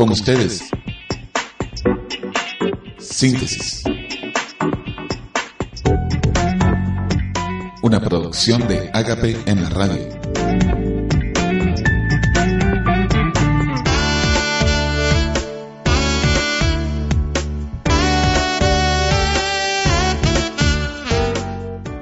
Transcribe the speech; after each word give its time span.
Con 0.00 0.12
ustedes. 0.12 0.70
Síntesis. 2.98 3.82
Una 7.82 8.00
producción 8.00 8.66
de 8.66 8.88
Agape 8.94 9.36
en 9.44 9.62
la 9.62 9.68
radio. 9.68 10.08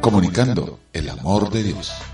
Comunicando 0.01 0.79
el 0.93 1.09
amor 1.09 1.51
de 1.51 1.65
Dios. 1.65 2.08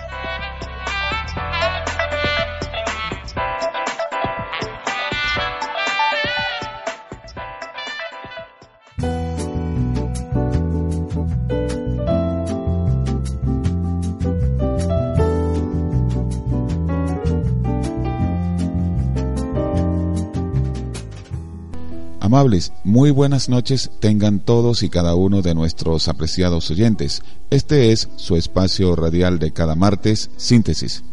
Muy 22.84 23.10
buenas 23.10 23.48
noches 23.48 23.90
tengan 24.00 24.38
todos 24.38 24.82
y 24.82 24.90
cada 24.90 25.14
uno 25.14 25.40
de 25.40 25.54
nuestros 25.54 26.08
apreciados 26.08 26.70
oyentes. 26.70 27.22
Este 27.48 27.90
es 27.90 28.10
su 28.16 28.36
espacio 28.36 28.94
radial 28.94 29.38
de 29.38 29.52
cada 29.52 29.74
martes, 29.74 30.30
Síntesis. 30.36 31.04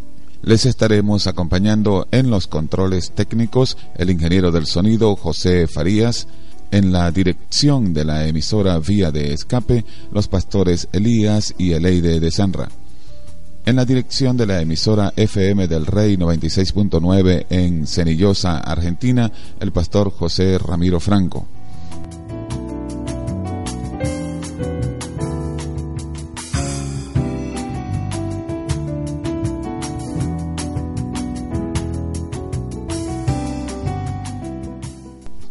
Les 0.41 0.65
estaremos 0.65 1.27
acompañando 1.27 2.05
en 2.11 2.29
los 2.29 2.47
controles 2.47 3.11
técnicos 3.11 3.77
el 3.95 4.09
ingeniero 4.09 4.51
del 4.51 4.65
sonido 4.65 5.15
José 5.15 5.67
Farías, 5.67 6.27
en 6.69 6.91
la 6.91 7.09
dirección 7.11 7.93
de 7.93 8.03
la 8.03 8.27
emisora 8.27 8.77
Vía 8.79 9.11
de 9.11 9.33
Escape, 9.33 9.85
los 10.11 10.27
pastores 10.27 10.89
Elías 10.91 11.55
y 11.57 11.71
Eleide 11.71 12.19
de 12.19 12.31
Sanra. 12.31 12.67
En 13.63 13.75
la 13.75 13.85
dirección 13.85 14.37
de 14.37 14.47
la 14.47 14.59
emisora 14.59 15.13
FM 15.15 15.67
del 15.67 15.85
Rey 15.85 16.17
96.9 16.17 17.45
en 17.49 17.85
Cenillosa, 17.85 18.57
Argentina, 18.57 19.31
el 19.59 19.71
pastor 19.71 20.11
José 20.11 20.57
Ramiro 20.57 20.99
Franco. 20.99 21.47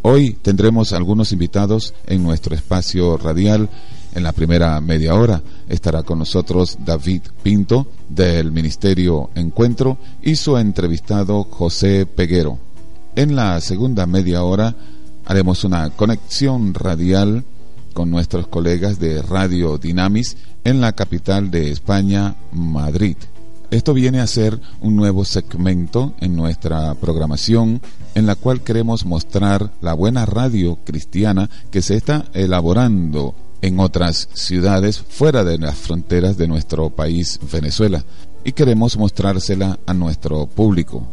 Hoy 0.02 0.33
tendremos 0.42 0.92
algunos 0.92 1.30
invitados 1.30 1.95
en 2.08 2.24
nuestro 2.24 2.56
espacio 2.56 3.17
radial 3.17 3.70
en 4.12 4.24
la 4.24 4.33
primera 4.33 4.80
media 4.80 5.14
hora 5.14 5.41
estará 5.71 6.03
con 6.03 6.19
nosotros 6.19 6.77
David 6.85 7.23
Pinto 7.43 7.87
del 8.09 8.53
Ministerio 8.53 9.31
Encuentro 9.35 9.97
y 10.21 10.37
su 10.37 10.59
entrevistado 10.59 11.45
José 11.45 12.05
Peguero. 12.05 12.59
En 13.15 13.37
la 13.37 13.61
segunda 13.61 14.07
media 14.07 14.43
hora 14.43 14.75
haremos 15.25 15.65
una 15.65 15.91
conexión 15.91 16.75
radial 16.75 17.45
con 17.95 18.11
nuestros 18.11 18.48
colegas 18.48 18.98
de 18.98 19.23
Radio 19.23 19.79
Dinamis 19.79 20.37
en 20.65 20.81
la 20.81 20.93
capital 20.93 21.51
de 21.51 21.71
España, 21.71 22.35
Madrid. 22.53 23.17
Esto 23.71 23.95
viene 23.95 24.21
a 24.21 24.27
ser 24.27 24.61
un 24.81 24.97
nuevo 24.97 25.25
segmento 25.25 26.15
en 26.21 26.35
nuestra 26.35 26.95
programación 26.95 27.81
en 28.17 28.27
la 28.27 28.35
cual 28.35 28.63
queremos 28.63 29.07
mostrar 29.07 29.73
la 29.81 29.95
buena 29.95 30.27
radio 30.27 30.79
cristiana 30.85 31.48
que 31.71 31.81
se 31.81 31.97
está 31.97 32.25
elaborando 32.35 33.35
en 33.62 33.80
otras 33.80 34.28
ciudades 34.34 34.98
fuera 34.98 35.45
de 35.45 35.58
las 35.58 35.77
fronteras 35.77 36.36
de 36.36 36.48
nuestro 36.48 36.90
país 36.90 37.39
Venezuela 37.52 38.05
y 38.45 38.52
queremos 38.52 38.96
mostrársela 38.96 39.79
a 39.86 39.95
nuestro 39.95 40.46
público. 40.46 41.07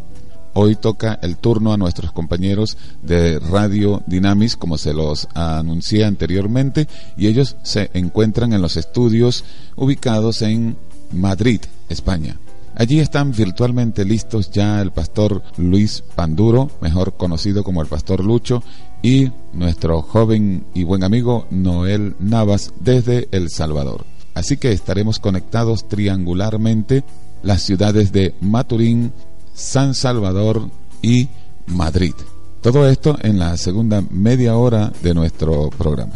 Hoy 0.53 0.75
toca 0.75 1.19
el 1.21 1.37
turno 1.37 1.71
a 1.71 1.77
nuestros 1.77 2.11
compañeros 2.11 2.77
de 3.03 3.37
Radio 3.37 4.01
Dinamis, 4.07 4.55
como 4.55 4.79
se 4.79 4.91
los 4.91 5.27
anuncié 5.35 6.03
anteriormente, 6.03 6.87
y 7.15 7.27
ellos 7.27 7.57
se 7.61 7.91
encuentran 7.93 8.53
en 8.53 8.61
los 8.63 8.75
estudios 8.75 9.43
ubicados 9.75 10.41
en 10.41 10.75
Madrid, 11.11 11.61
España. 11.89 12.39
Allí 12.75 12.99
están 12.99 13.31
virtualmente 13.31 14.05
listos 14.05 14.51
ya 14.51 14.81
el 14.81 14.91
pastor 14.91 15.43
Luis 15.57 16.03
Panduro, 16.15 16.69
mejor 16.81 17.17
conocido 17.17 17.63
como 17.63 17.81
el 17.81 17.87
pastor 17.87 18.23
Lucho, 18.23 18.63
y 19.01 19.31
nuestro 19.53 20.01
joven 20.01 20.65
y 20.73 20.83
buen 20.83 21.03
amigo 21.03 21.47
Noel 21.51 22.15
Navas 22.19 22.73
desde 22.79 23.27
El 23.31 23.49
Salvador. 23.49 24.05
Así 24.33 24.57
que 24.57 24.71
estaremos 24.71 25.19
conectados 25.19 25.87
triangularmente 25.87 27.03
las 27.43 27.61
ciudades 27.63 28.11
de 28.11 28.35
Maturín, 28.41 29.11
San 29.53 29.95
Salvador 29.95 30.69
y 31.01 31.29
Madrid. 31.67 32.13
Todo 32.61 32.87
esto 32.87 33.17
en 33.21 33.39
la 33.39 33.55
segunda 33.57 34.03
media 34.09 34.55
hora 34.57 34.91
de 35.01 35.13
nuestro 35.13 35.69
programa. 35.69 36.13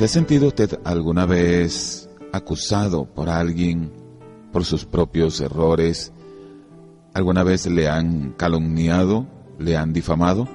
¿Se 0.03 0.07
ha 0.07 0.09
sentido 0.09 0.49
usted 0.49 0.81
alguna 0.83 1.25
vez 1.25 2.09
acusado 2.33 3.05
por 3.05 3.29
alguien 3.29 3.89
por 4.51 4.65
sus 4.65 4.83
propios 4.83 5.39
errores? 5.39 6.11
¿Alguna 7.13 7.41
vez 7.43 7.67
le 7.67 7.87
han 7.87 8.33
calumniado? 8.33 9.25
¿Le 9.59 9.77
han 9.77 9.93
difamado? 9.93 10.49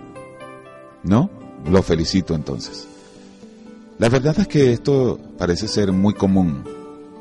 ¿No? 1.02 1.30
Lo 1.64 1.82
felicito 1.82 2.34
entonces. 2.34 2.86
La 3.96 4.10
verdad 4.10 4.38
es 4.38 4.48
que 4.48 4.70
esto 4.70 5.18
parece 5.38 5.66
ser 5.66 5.92
muy 5.92 6.12
común 6.12 6.64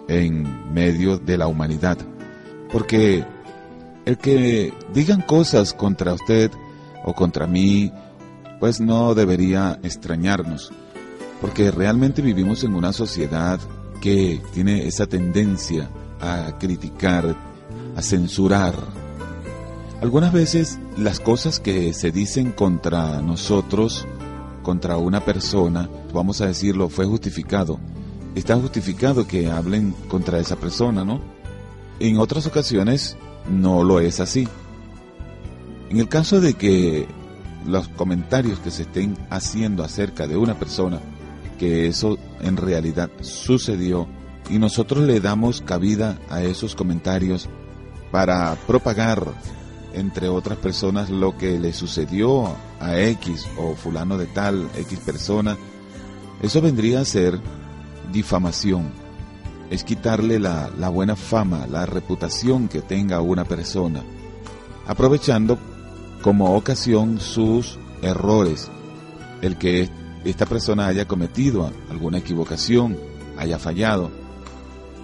en 0.10 0.74
medio 0.74 1.20
de 1.20 1.38
la 1.38 1.48
humanidad, 1.48 1.98
porque 2.74 3.24
el 4.04 4.18
que 4.18 4.74
digan 4.94 5.22
cosas 5.22 5.74
contra 5.74 6.14
usted 6.14 6.52
o 7.06 7.14
contra 7.14 7.48
mí, 7.48 7.90
pues 8.60 8.82
no 8.82 9.16
debería 9.16 9.80
extrañarnos, 9.82 10.74
porque 11.42 11.72
realmente 11.72 12.22
vivimos 12.22 12.64
en 12.64 12.76
una 12.76 12.94
sociedad 12.94 13.60
que 14.02 14.42
tiene 14.54 14.88
esa 14.88 15.06
tendencia 15.06 15.90
a 16.20 16.58
criticar, 16.60 17.36
a 17.96 18.02
censurar. 18.02 18.76
Algunas 20.02 20.32
veces 20.32 20.80
las 20.98 21.20
cosas 21.20 21.60
que 21.60 21.94
se 21.94 22.12
dicen 22.12 22.52
contra 22.52 23.22
nosotros, 23.22 24.08
contra 24.64 24.98
una 24.98 25.26
persona, 25.26 25.90
vamos 26.14 26.42
a 26.42 26.48
decirlo, 26.48 26.90
fue 26.90 27.06
justificado. 27.06 27.80
Está 28.36 28.56
justificado 28.56 29.26
que 29.26 29.50
hablen 29.50 29.94
contra 30.08 30.40
esa 30.40 30.56
persona, 30.56 31.04
¿no? 31.04 31.20
En 32.00 32.20
otras 32.20 32.46
ocasiones 32.46 33.18
no 33.50 33.84
lo 33.84 34.00
es 34.00 34.20
así. 34.20 34.48
En 35.90 36.00
el 36.00 36.08
caso 36.08 36.42
de 36.42 36.54
que 36.54 37.08
los 37.66 37.88
comentarios 37.88 38.60
que 38.60 38.70
se 38.70 38.84
estén 38.84 39.18
haciendo 39.30 39.84
acerca 39.84 40.28
de 40.28 40.38
una 40.38 40.60
persona, 40.60 41.00
que 41.58 41.88
eso 41.88 42.18
en 42.42 42.58
realidad 42.58 43.10
sucedió, 43.22 44.08
y 44.50 44.60
nosotros 44.60 45.04
le 45.04 45.20
damos 45.20 45.62
cabida 45.62 46.18
a 46.30 46.42
esos 46.42 46.76
comentarios 46.76 47.50
para 48.12 48.56
propagar 48.68 49.34
entre 49.94 50.30
otras 50.30 50.58
personas 50.60 51.10
lo 51.10 51.38
que 51.38 51.60
le 51.60 51.74
sucedió 51.74 52.56
a 52.80 53.00
X 53.00 53.48
o 53.58 53.76
fulano 53.76 54.18
de 54.18 54.28
tal, 54.28 54.70
X 54.76 55.00
persona, 55.00 55.58
eso 56.42 56.62
vendría 56.62 57.02
a 57.02 57.06
ser 57.06 57.40
difamación. 58.12 58.92
Es 59.70 59.84
quitarle 59.84 60.40
la, 60.40 60.70
la 60.78 60.90
buena 60.90 61.16
fama, 61.16 61.68
la 61.68 61.86
reputación 61.86 62.68
que 62.70 62.82
tenga 62.82 63.22
una 63.22 63.44
persona, 63.44 64.04
aprovechando 64.86 65.58
como 66.22 66.56
ocasión 66.56 67.20
sus 67.20 67.78
errores, 68.02 68.70
el 69.42 69.58
que 69.58 69.90
esta 70.30 70.46
persona 70.46 70.88
haya 70.88 71.08
cometido 71.08 71.72
alguna 71.90 72.18
equivocación, 72.18 72.98
haya 73.38 73.58
fallado. 73.60 74.12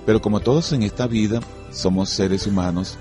Pero 0.05 0.21
como 0.21 0.41
todos 0.41 0.73
en 0.73 0.83
esta 0.83 1.07
vida 1.07 1.39
somos 1.71 2.09
seres 2.09 2.45
humanos 2.45 2.97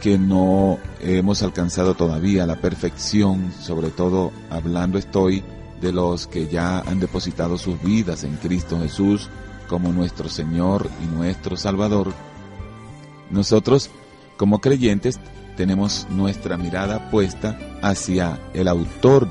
que 0.00 0.18
no 0.18 0.78
hemos 1.00 1.42
alcanzado 1.42 1.94
todavía 1.94 2.46
la 2.46 2.60
perfección, 2.60 3.52
sobre 3.60 3.90
todo 3.90 4.32
hablando 4.50 4.98
estoy 4.98 5.42
de 5.80 5.92
los 5.92 6.26
que 6.26 6.46
ya 6.46 6.80
han 6.80 7.00
depositado 7.00 7.58
sus 7.58 7.82
vidas 7.82 8.24
en 8.24 8.36
Cristo 8.36 8.78
Jesús 8.80 9.28
como 9.68 9.92
nuestro 9.92 10.28
Señor 10.28 10.88
y 11.02 11.06
nuestro 11.06 11.56
Salvador, 11.56 12.12
nosotros 13.30 13.90
como 14.36 14.60
creyentes 14.60 15.18
tenemos 15.56 16.06
nuestra 16.10 16.56
mirada 16.56 17.10
puesta 17.10 17.58
hacia 17.82 18.38
el 18.54 18.68
autor 18.68 19.26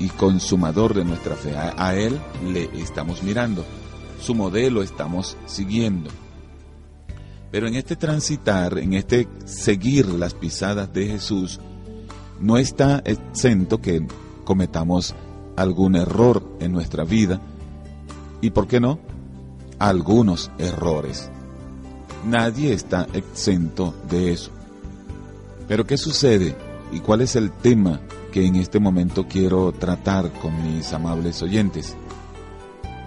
y 0.00 0.08
consumador 0.08 0.94
de 0.94 1.04
nuestra 1.04 1.36
fe. 1.36 1.54
A, 1.56 1.94
Él 1.94 2.18
le 2.50 2.64
estamos 2.80 3.22
mirando, 3.22 3.64
su 4.20 4.34
modelo 4.34 4.82
estamos 4.82 5.36
siguiendo. 5.46 6.10
Pero 7.52 7.68
en 7.68 7.74
este 7.74 7.94
transitar, 7.96 8.78
en 8.78 8.94
este 8.94 9.28
seguir 9.44 10.06
las 10.06 10.34
pisadas 10.34 10.92
de 10.92 11.06
Jesús, 11.06 11.60
no 12.40 12.56
está 12.56 13.02
exento 13.04 13.80
que 13.80 14.06
cometamos 14.44 15.14
algún 15.56 15.94
error 15.94 16.42
en 16.60 16.72
nuestra 16.72 17.04
vida 17.04 17.40
y, 18.40 18.50
¿por 18.50 18.66
qué 18.66 18.80
no?, 18.80 18.98
algunos 19.78 20.50
errores. 20.58 21.30
Nadie 22.24 22.72
está 22.72 23.06
exento 23.12 23.94
de 24.08 24.32
eso. 24.32 24.50
Pero 25.68 25.86
¿qué 25.86 25.96
sucede? 25.96 26.56
¿Y 26.92 27.00
cuál 27.00 27.20
es 27.20 27.36
el 27.36 27.50
tema 27.50 28.00
que 28.30 28.46
en 28.46 28.56
este 28.56 28.78
momento 28.78 29.26
quiero 29.28 29.72
tratar 29.72 30.32
con 30.32 30.62
mis 30.62 30.92
amables 30.92 31.42
oyentes? 31.42 31.96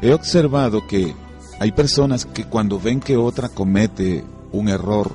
He 0.02 0.14
observado 0.14 0.86
que 0.88 1.14
hay 1.60 1.72
personas 1.72 2.26
que 2.26 2.46
cuando 2.46 2.80
ven 2.80 3.00
que 3.00 3.18
otra 3.18 3.50
comete 3.50 4.24
un 4.52 4.70
error, 4.70 5.12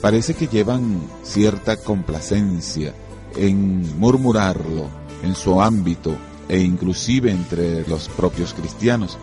parece 0.00 0.34
que 0.34 0.48
llevan 0.48 1.00
cierta 1.22 1.76
complacencia 1.76 2.92
en 3.36 3.98
murmurarlo 3.98 4.88
en 5.22 5.34
su 5.34 5.60
ámbito 5.60 6.16
e 6.48 6.60
inclusive 6.60 7.30
entre 7.30 7.86
los 7.88 8.08
propios 8.08 8.54
cristianos. 8.54 9.18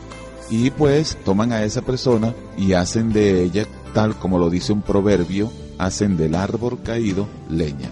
Y 0.50 0.69
pues 0.71 1.17
toman 1.23 1.51
a 1.53 1.63
esa 1.63 1.81
persona 1.81 2.33
y 2.57 2.73
hacen 2.73 3.13
de 3.13 3.43
ella, 3.43 3.65
tal 3.93 4.17
como 4.17 4.38
lo 4.38 4.50
dice 4.50 4.73
un 4.73 4.81
proverbio, 4.81 5.51
hacen 5.77 6.17
del 6.17 6.35
árbol 6.35 6.79
caído 6.83 7.27
leña. 7.50 7.89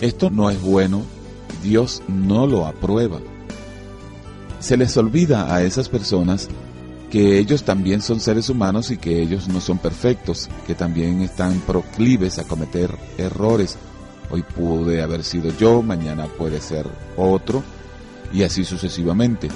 Esto 0.00 0.30
no 0.30 0.50
es 0.50 0.60
bueno, 0.60 1.02
Dios 1.62 2.02
no 2.08 2.46
lo 2.46 2.66
aprueba. 2.66 3.18
Se 4.60 4.76
les 4.76 4.96
olvida 4.96 5.54
a 5.54 5.62
esas 5.62 5.88
personas 5.88 6.48
que 7.10 7.38
ellos 7.38 7.64
también 7.64 8.00
son 8.00 8.20
seres 8.20 8.48
humanos 8.48 8.90
y 8.90 8.96
que 8.96 9.20
ellos 9.20 9.48
no 9.48 9.60
son 9.60 9.78
perfectos, 9.78 10.48
que 10.66 10.74
también 10.74 11.20
están 11.22 11.58
proclives 11.60 12.38
a 12.38 12.44
cometer 12.44 12.96
errores. 13.18 13.76
Hoy 14.30 14.42
pude 14.42 15.02
haber 15.02 15.24
sido 15.24 15.52
yo, 15.58 15.82
mañana 15.82 16.26
puede 16.26 16.60
ser 16.60 16.86
otro, 17.16 17.64
y 18.32 18.44
así 18.44 18.64
sucesivamente. 18.64 19.48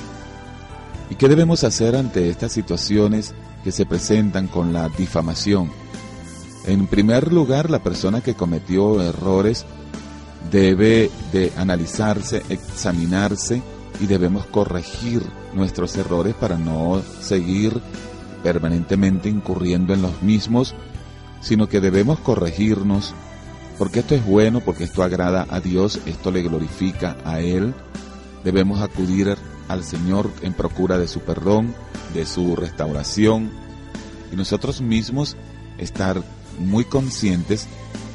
¿Y 1.11 1.15
qué 1.15 1.29
debemos 1.29 1.63
hacer 1.63 1.95
ante 1.95 2.29
estas 2.29 2.53
situaciones 2.53 3.35
que 3.63 3.71
se 3.71 3.87
presentan 3.87 4.49
con 4.49 4.73
la 4.73 4.89
difamación? 4.89 5.71
En 6.67 6.87
primer 6.87 7.33
lugar, 7.33 7.71
la 7.71 7.83
persona 7.83 8.21
que 8.21 8.35
cometió 8.35 9.01
errores 9.03 9.65
debe 10.51 11.11
de 11.33 11.53
analizarse, 11.57 12.43
examinarse 12.49 13.63
y 14.01 14.07
debemos 14.07 14.47
corregir 14.47 15.23
nuestros 15.55 15.97
errores 15.97 16.35
para 16.35 16.59
no 16.59 17.03
seguir 17.21 17.81
permanentemente 18.43 19.29
incurriendo 19.29 19.95
en 19.95 20.03
los 20.03 20.23
mismos, 20.23 20.75
sino 21.41 21.69
que 21.69 21.81
debemos 21.81 22.19
corregirnos 22.21 23.15
porque 23.79 24.01
esto 24.01 24.15
es 24.15 24.25
bueno, 24.25 24.61
porque 24.61 24.85
esto 24.85 25.03
agrada 25.03 25.47
a 25.51 25.61
Dios, 25.61 26.01
esto 26.07 26.31
le 26.31 26.43
glorifica 26.43 27.17
a 27.25 27.41
Él. 27.41 27.75
Debemos 28.45 28.81
acudir 28.81 29.37
al 29.69 29.83
Señor 29.83 30.31
en 30.43 30.53
procura 30.53 30.99
de 30.99 31.09
su 31.09 31.21
perdón, 31.21 31.75
de 32.13 32.27
su 32.27 32.55
restauración 32.55 33.51
y 34.33 34.37
nosotros 34.37 34.81
mismos 34.81 35.37
estar 35.79 36.23
muy 36.59 36.85
conscientes 36.85 37.67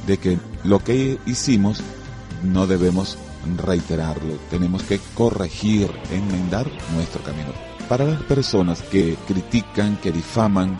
de 0.07 0.17
que 0.17 0.37
lo 0.63 0.79
que 0.79 1.17
hicimos 1.25 1.81
no 2.43 2.67
debemos 2.67 3.17
reiterarlo, 3.57 4.35
tenemos 4.49 4.83
que 4.83 4.99
corregir, 5.13 5.89
enmendar 6.11 6.67
nuestro 6.93 7.21
camino. 7.23 7.49
Para 7.87 8.05
las 8.05 8.21
personas 8.23 8.81
que 8.81 9.17
critican, 9.27 9.97
que 9.97 10.11
difaman, 10.11 10.77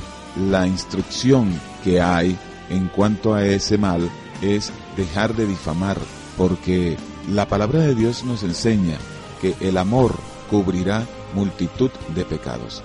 la 0.50 0.68
instrucción 0.68 1.60
que 1.84 2.02
hay 2.02 2.38
en 2.70 2.88
cuanto 2.88 3.34
a 3.34 3.46
ese 3.46 3.78
mal 3.78 4.10
es 4.42 4.72
dejar 4.96 5.36
de 5.36 5.48
difamar, 5.48 5.98
porque 6.38 6.98
la 7.32 7.48
palabra 7.48 7.80
de 7.80 7.96
Dios 7.96 8.24
nos 8.24 8.44
enseña 8.44 8.98
que 9.42 9.56
el 9.60 9.78
amor 9.78 10.16
cubrirá 10.50 11.06
multitud 11.34 11.92
de 12.16 12.26
pecados. 12.26 12.84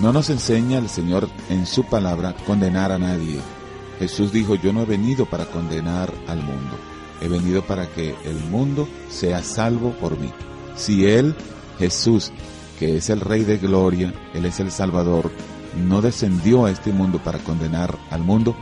No 0.00 0.12
nos 0.12 0.30
enseña 0.30 0.78
el 0.78 0.88
Señor 0.88 1.28
en 1.48 1.66
su 1.66 1.84
palabra 1.84 2.34
condenar 2.46 2.92
a 2.92 2.98
nadie. 2.98 3.40
Jesús 3.98 4.32
dijo, 4.32 4.54
yo 4.54 4.72
no 4.72 4.82
he 4.82 4.86
venido 4.86 5.26
para 5.26 5.46
condenar 5.46 6.12
al 6.28 6.38
mundo, 6.38 6.78
he 7.20 7.28
venido 7.28 7.62
para 7.62 7.86
que 7.86 8.14
el 8.24 8.38
mundo 8.50 8.88
sea 9.10 9.42
salvo 9.42 9.92
por 9.92 10.18
mí. 10.18 10.30
Si 10.76 11.06
Él, 11.06 11.34
Jesús, 11.78 12.32
que 12.78 12.96
es 12.96 13.10
el 13.10 13.20
Rey 13.20 13.44
de 13.44 13.58
Gloria, 13.58 14.14
Él 14.34 14.44
es 14.44 14.60
el 14.60 14.70
Salvador, 14.70 15.30
no 15.76 16.00
descendió 16.00 16.66
a 16.66 16.70
este 16.70 16.92
mundo 16.92 17.20
para 17.22 17.38
condenar 17.38 17.96
al 18.10 18.22
mundo, 18.22 18.56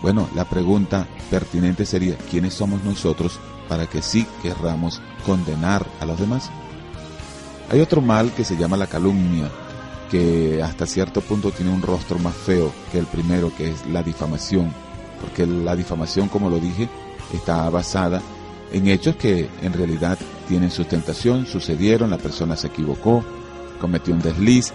bueno, 0.00 0.28
la 0.34 0.44
pregunta 0.44 1.06
pertinente 1.30 1.84
sería, 1.84 2.16
¿quiénes 2.30 2.54
somos 2.54 2.84
nosotros 2.84 3.40
para 3.68 3.86
que 3.86 4.00
sí 4.00 4.26
querramos 4.42 5.02
condenar 5.26 5.84
a 6.00 6.06
los 6.06 6.20
demás? 6.20 6.50
Hay 7.70 7.80
otro 7.80 8.00
mal 8.00 8.32
que 8.32 8.44
se 8.44 8.56
llama 8.56 8.76
la 8.76 8.86
calumnia, 8.86 9.50
que 10.10 10.62
hasta 10.62 10.86
cierto 10.86 11.20
punto 11.20 11.50
tiene 11.50 11.72
un 11.72 11.82
rostro 11.82 12.18
más 12.18 12.34
feo 12.34 12.72
que 12.92 12.98
el 12.98 13.06
primero, 13.06 13.52
que 13.54 13.70
es 13.70 13.86
la 13.86 14.02
difamación, 14.02 14.72
porque 15.20 15.46
la 15.46 15.74
difamación, 15.76 16.28
como 16.28 16.48
lo 16.48 16.58
dije, 16.60 16.88
está 17.32 17.68
basada 17.70 18.22
en 18.72 18.88
hechos 18.88 19.16
que 19.16 19.48
en 19.62 19.72
realidad 19.72 20.18
tienen 20.46 20.70
sustentación, 20.70 21.46
sucedieron, 21.46 22.10
la 22.10 22.18
persona 22.18 22.56
se 22.56 22.68
equivocó, 22.68 23.24
cometió 23.80 24.14
un 24.14 24.20
desliz, 24.20 24.72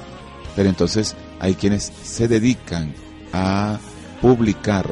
Pero 0.55 0.69
entonces 0.69 1.15
hay 1.39 1.55
quienes 1.55 1.91
se 2.03 2.27
dedican 2.27 2.93
a 3.33 3.79
publicar 4.21 4.87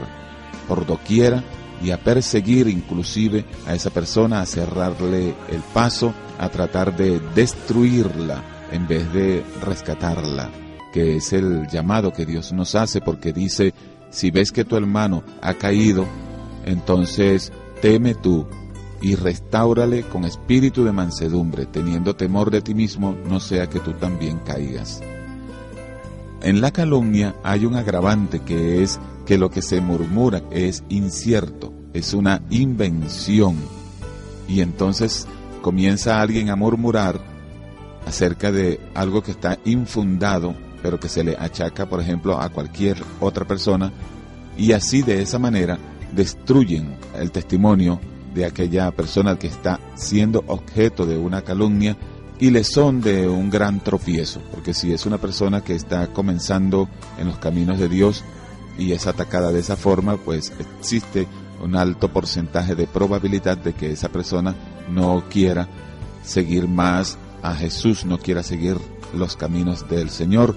por 0.68 0.86
doquiera 0.86 1.44
y 1.84 1.92
a 1.92 2.04
perseguir 2.04 2.68
inclusive 2.68 3.46
a 3.68 3.76
esa 3.76 3.90
persona, 3.90 4.42
a 4.42 4.46
cerrarle 4.46 5.36
el 5.50 5.62
paso, 5.74 6.14
a 6.40 6.50
tratar 6.50 6.96
de 6.96 7.20
destruirla 7.36 8.44
en 8.72 8.88
vez 8.88 9.12
de 9.14 9.44
rescatarla, 9.62 10.50
que 10.94 11.18
es 11.18 11.34
el 11.34 11.68
llamado 11.68 12.12
que 12.12 12.26
Dios 12.26 12.54
nos 12.54 12.76
hace 12.76 13.02
porque 13.02 13.34
dice, 13.34 13.74
si 14.10 14.32
ves 14.32 14.52
que 14.52 14.66
tu 14.66 14.76
hermano 14.76 15.24
ha 15.42 15.54
caído, 15.54 16.06
entonces 16.66 17.52
teme 17.82 18.16
tú 18.16 18.46
y 19.02 19.16
restáurale 19.16 20.04
con 20.04 20.26
espíritu 20.26 20.84
de 20.84 20.92
mansedumbre, 20.92 21.66
teniendo 21.66 22.16
temor 22.16 22.52
de 22.52 22.62
ti 22.62 22.74
mismo, 22.74 23.16
no 23.28 23.40
sea 23.40 23.68
que 23.68 23.80
tú 23.80 23.94
también 23.94 24.40
caigas. 24.40 25.02
En 26.42 26.62
la 26.62 26.72
calumnia 26.72 27.36
hay 27.44 27.66
un 27.66 27.76
agravante 27.76 28.40
que 28.40 28.84
es 28.84 29.00
que 29.26 29.38
lo 29.38 29.50
que 29.50 29.62
se 29.62 29.82
murmura 29.82 30.42
es 30.52 30.84
incierto, 30.90 31.74
es 31.94 32.14
una 32.14 32.42
invención. 32.50 33.56
Y 34.48 34.62
entonces 34.62 35.28
comienza 35.62 36.22
alguien 36.22 36.50
a 36.50 36.56
murmurar 36.56 37.20
acerca 38.06 38.52
de 38.52 38.80
algo 38.96 39.22
que 39.22 39.32
está 39.32 39.60
infundado, 39.66 40.56
pero 40.82 41.00
que 41.00 41.10
se 41.10 41.24
le 41.24 41.38
achaca, 41.38 41.88
por 41.88 42.02
ejemplo, 42.02 42.40
a 42.40 42.50
cualquier 42.50 42.98
otra 43.20 43.46
persona, 43.46 43.92
y 44.58 44.72
así 44.74 45.02
de 45.02 45.22
esa 45.22 45.40
manera 45.40 45.78
destruyen 46.12 46.96
el 47.16 47.32
testimonio 47.32 48.00
de 48.34 48.46
aquella 48.46 48.92
persona 48.92 49.38
que 49.38 49.48
está 49.48 49.80
siendo 49.96 50.44
objeto 50.48 51.06
de 51.06 51.18
una 51.18 51.42
calumnia 51.42 51.98
y 52.40 52.50
le 52.50 52.64
son 52.64 53.02
de 53.02 53.28
un 53.28 53.50
gran 53.50 53.82
tropiezo, 53.82 54.42
porque 54.52 54.74
si 54.74 54.94
es 54.94 55.06
una 55.06 55.20
persona 55.20 55.62
que 55.62 55.76
está 55.76 56.08
comenzando 56.08 56.90
en 57.20 57.28
los 57.28 57.38
caminos 57.38 57.78
de 57.78 57.88
Dios 57.88 58.24
y 58.78 58.94
es 58.94 59.06
atacada 59.06 59.52
de 59.52 59.60
esa 59.60 59.76
forma, 59.76 60.18
pues 60.18 60.52
existe 60.60 61.28
un 61.64 61.76
alto 61.76 62.12
porcentaje 62.12 62.74
de 62.74 62.88
probabilidad 62.88 63.58
de 63.58 63.74
que 63.74 63.92
esa 63.92 64.10
persona 64.10 64.56
no 64.90 65.24
quiera 65.30 65.68
seguir 66.24 66.68
más 66.68 67.18
a 67.44 67.54
Jesús, 67.54 68.06
no 68.06 68.18
quiera 68.18 68.42
seguir 68.42 68.78
los 69.14 69.36
caminos 69.36 69.88
del 69.88 70.10
Señor, 70.10 70.56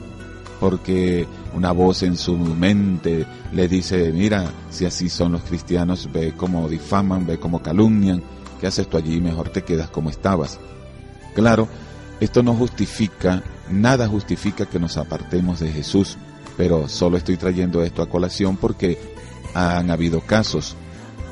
porque 0.60 1.26
una 1.54 1.72
voz 1.72 2.02
en 2.02 2.16
su 2.16 2.36
mente 2.36 3.26
le 3.52 3.68
dice, 3.68 4.12
mira, 4.12 4.50
si 4.70 4.84
así 4.84 5.08
son 5.08 5.32
los 5.32 5.42
cristianos, 5.42 6.08
ve 6.12 6.34
cómo 6.36 6.68
difaman, 6.68 7.26
ve 7.26 7.38
cómo 7.38 7.62
calumnian, 7.62 8.22
¿qué 8.60 8.66
haces 8.66 8.88
tú 8.88 8.96
allí? 8.96 9.20
Mejor 9.20 9.48
te 9.50 9.62
quedas 9.62 9.88
como 9.88 10.10
estabas. 10.10 10.58
Claro, 11.34 11.68
esto 12.20 12.42
no 12.42 12.54
justifica, 12.54 13.42
nada 13.70 14.08
justifica 14.08 14.66
que 14.66 14.80
nos 14.80 14.96
apartemos 14.96 15.60
de 15.60 15.70
Jesús, 15.70 16.16
pero 16.56 16.88
solo 16.88 17.16
estoy 17.16 17.36
trayendo 17.36 17.82
esto 17.82 18.02
a 18.02 18.08
colación 18.08 18.56
porque 18.56 18.98
han 19.54 19.90
habido 19.90 20.20
casos 20.20 20.76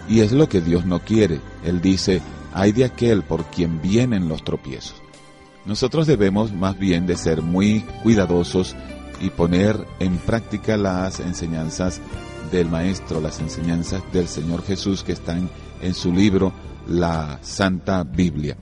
y 0.09 0.21
es 0.21 0.33
lo 0.33 0.49
que 0.49 0.61
Dios 0.61 0.87
no 0.87 1.01
quiere. 1.01 1.41
Él 1.65 1.81
dice, 1.81 2.21
hay 2.53 2.73
de 2.73 2.85
aquel 2.85 3.23
por 3.23 3.45
quien 3.47 3.81
vienen 3.81 4.29
los 4.29 4.45
tropiezos. 4.45 5.03
Nosotros 5.65 6.07
debemos 6.07 6.53
más 6.53 6.79
bien 6.79 7.07
de 7.07 7.17
ser 7.17 7.43
muy 7.43 7.81
cuidadosos 8.03 8.75
y 9.23 9.31
poner 9.31 9.87
en 10.01 10.19
práctica 10.19 10.77
las 10.77 11.21
enseñanzas 11.21 12.01
del 12.51 12.69
Maestro, 12.69 13.21
las 13.21 13.41
enseñanzas 13.41 14.03
del 14.13 14.29
Señor 14.29 14.63
Jesús 14.63 15.05
que 15.05 15.13
están 15.13 15.49
en 15.81 15.95
su 15.95 16.13
libro, 16.13 16.53
la 16.89 17.39
Santa 17.41 18.03
Biblia. 18.03 18.57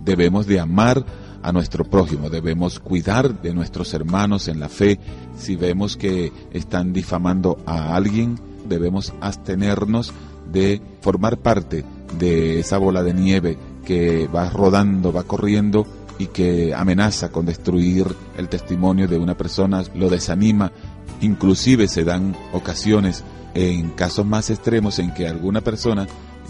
Debemos 0.00 0.46
de 0.46 0.58
amar 0.58 1.04
a 1.42 1.52
nuestro 1.52 1.84
prójimo, 1.84 2.30
debemos 2.30 2.80
cuidar 2.80 3.40
de 3.40 3.54
nuestros 3.54 3.92
hermanos 3.94 4.48
en 4.48 4.58
la 4.58 4.68
fe. 4.68 4.98
Si 5.38 5.54
vemos 5.54 5.96
que 5.96 6.32
están 6.50 6.92
difamando 6.92 7.58
a 7.66 7.94
alguien, 7.94 8.40
debemos 8.68 9.12
abstenernos 9.20 10.12
de 10.50 10.80
formar 11.02 11.36
parte 11.38 11.84
de 12.18 12.58
esa 12.60 12.78
bola 12.78 13.02
de 13.02 13.14
nieve 13.14 13.58
que 13.84 14.26
va 14.28 14.48
rodando, 14.50 15.12
va 15.12 15.22
corriendo 15.22 15.86
y 16.18 16.26
que 16.28 16.74
amenaza 16.74 17.30
con 17.30 17.46
destruir 17.46 18.06
el 18.36 18.48
testimonio 18.48 19.08
de 19.08 19.18
una 19.18 19.36
persona, 19.36 19.82
lo 19.94 20.08
desanima, 20.08 20.72
inclusive 21.20 21.88
se 21.88 22.04
dan 22.04 22.36
ocasiones 22.52 23.24
en 23.54 23.90
casos 23.90 24.26
más 24.26 24.50
extremos 24.50 24.98
en 24.98 25.12
que 25.14 25.26
alguna 25.26 25.60
persona 25.60 26.06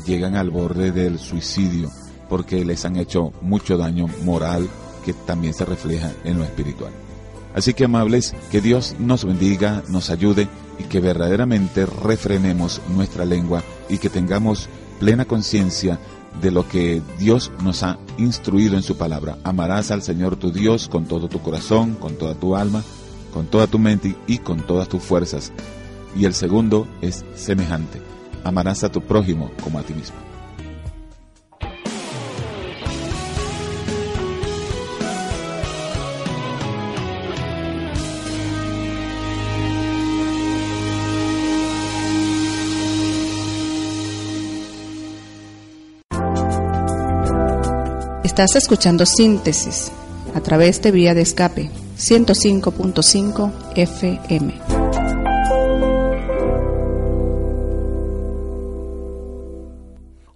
llegan 0.07 0.37
al 0.37 0.51
borde 0.51 0.93
del 0.93 1.19
suicidio 1.19 1.91
porque 2.29 2.65
les 2.65 2.85
han 2.85 2.97
hecho 2.97 3.33
mucho 3.41 3.77
daño 3.77 4.07
moral 4.25 4.69
que 5.05 5.13
también 5.13 5.55
se 5.55 5.65
refleja 5.65 6.11
en 6.25 6.39
lo 6.39 6.45
espiritual. 6.45 6.93
Así 7.55 7.73
que 7.73 7.85
amables, 7.85 8.35
que 8.51 8.61
Dios 8.61 8.97
nos 8.99 9.25
bendiga, 9.25 9.83
nos 9.89 10.11
ayude 10.11 10.49
y 10.79 10.85
que 10.85 11.01
verdaderamente 11.01 11.87
refrenemos 11.87 12.83
nuestra 12.91 13.25
lengua 13.25 13.63
y 13.89 13.99
que 13.99 14.11
tengamos 14.11 14.69
plena 14.99 15.25
conciencia 15.25 15.99
de 16.41 16.51
lo 16.51 16.69
que 16.69 17.03
Dios 17.19 17.51
nos 17.63 17.83
ha 17.83 17.99
instruido 18.19 18.77
en 18.77 18.83
su 18.83 18.97
palabra. 18.97 19.39
Amarás 19.45 19.91
al 19.91 20.03
Señor 20.03 20.37
tu 20.37 20.53
Dios 20.53 20.89
con 20.89 21.07
todo 21.07 21.29
tu 21.29 21.41
corazón, 21.41 21.95
con 21.95 22.17
toda 22.17 22.35
tu 22.35 22.57
alma, 22.57 22.83
con 23.33 23.47
toda 23.47 23.67
tu 23.67 23.79
mente 23.79 24.17
y 24.27 24.39
con 24.39 24.67
todas 24.67 24.89
tus 24.89 25.03
fuerzas. 25.03 25.53
Y 26.17 26.25
el 26.25 26.35
segundo 26.35 26.87
es 27.01 27.25
semejante. 27.35 28.01
Amarás 28.45 28.85
a 28.85 28.91
tu 28.91 29.03
prójimo 29.03 29.51
como 29.63 29.79
a 29.79 29.83
ti 29.83 29.93
mismo. 29.93 30.17
Estás 48.39 48.57
escuchando 48.57 49.07
Síntesis 49.07 49.91
a 50.35 50.43
través 50.43 50.83
de 50.83 50.91
Vía 50.91 51.15
de 51.15 51.23
Escape 51.23 51.71
105.5 51.97 53.51
FM. 53.75 54.61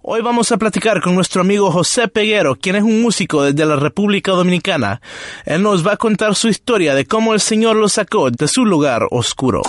Hoy 0.01 0.21
vamos 0.23 0.51
a 0.51 0.57
platicar 0.57 0.99
con 0.99 1.13
nuestro 1.13 1.41
amigo 1.41 1.69
José 1.69 2.07
Peguero, 2.07 2.55
quien 2.55 2.77
es 2.77 2.81
un 2.81 3.03
músico 3.03 3.43
desde 3.43 3.67
la 3.67 3.75
República 3.75 4.31
Dominicana. 4.31 4.99
Él 5.45 5.61
nos 5.61 5.85
va 5.85 5.93
a 5.93 5.97
contar 5.97 6.33
su 6.33 6.47
historia 6.47 6.95
de 6.95 7.05
cómo 7.05 7.35
el 7.35 7.39
Señor 7.39 7.75
lo 7.75 7.87
sacó 7.87 8.31
de 8.31 8.47
su 8.47 8.65
lugar 8.65 9.03
oscuro. 9.11 9.61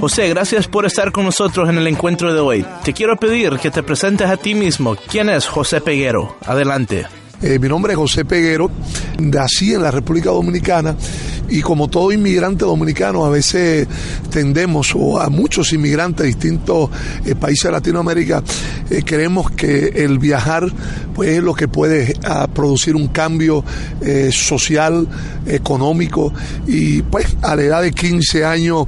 José, 0.00 0.28
gracias 0.28 0.68
por 0.68 0.84
estar 0.84 1.10
con 1.10 1.24
nosotros 1.24 1.68
en 1.68 1.78
el 1.78 1.86
encuentro 1.86 2.32
de 2.32 2.40
hoy. 2.40 2.66
Te 2.84 2.92
quiero 2.92 3.16
pedir 3.16 3.58
que 3.58 3.70
te 3.70 3.82
presentes 3.82 4.28
a 4.28 4.36
ti 4.36 4.54
mismo. 4.54 4.94
¿Quién 5.08 5.30
es 5.30 5.46
José 5.46 5.80
Peguero? 5.80 6.36
Adelante. 6.44 7.06
Eh, 7.42 7.58
mi 7.58 7.68
nombre 7.68 7.92
es 7.92 7.98
José 7.98 8.24
Peguero, 8.24 8.70
nací 9.18 9.74
en 9.74 9.82
la 9.82 9.90
República 9.90 10.30
Dominicana 10.30 10.96
y 11.48 11.60
como 11.60 11.88
todo 11.88 12.12
inmigrante 12.12 12.64
dominicano 12.64 13.24
a 13.24 13.30
veces 13.30 13.86
tendemos, 14.30 14.94
o 14.94 15.20
a 15.20 15.28
muchos 15.28 15.72
inmigrantes 15.72 16.22
de 16.22 16.26
distintos 16.26 16.90
eh, 17.24 17.34
países 17.34 17.64
de 17.64 17.72
Latinoamérica, 17.72 18.42
eh, 18.90 19.02
creemos 19.04 19.50
que 19.52 19.88
el 19.96 20.18
viajar 20.18 20.66
pues, 21.14 21.30
es 21.30 21.42
lo 21.42 21.54
que 21.54 21.68
puede 21.68 22.14
ah, 22.24 22.48
producir 22.52 22.96
un 22.96 23.08
cambio 23.08 23.64
eh, 24.00 24.30
social, 24.32 25.06
económico. 25.46 26.32
Y 26.66 27.02
pues 27.02 27.36
a 27.42 27.54
la 27.54 27.62
edad 27.62 27.82
de 27.82 27.92
15 27.92 28.44
años 28.44 28.86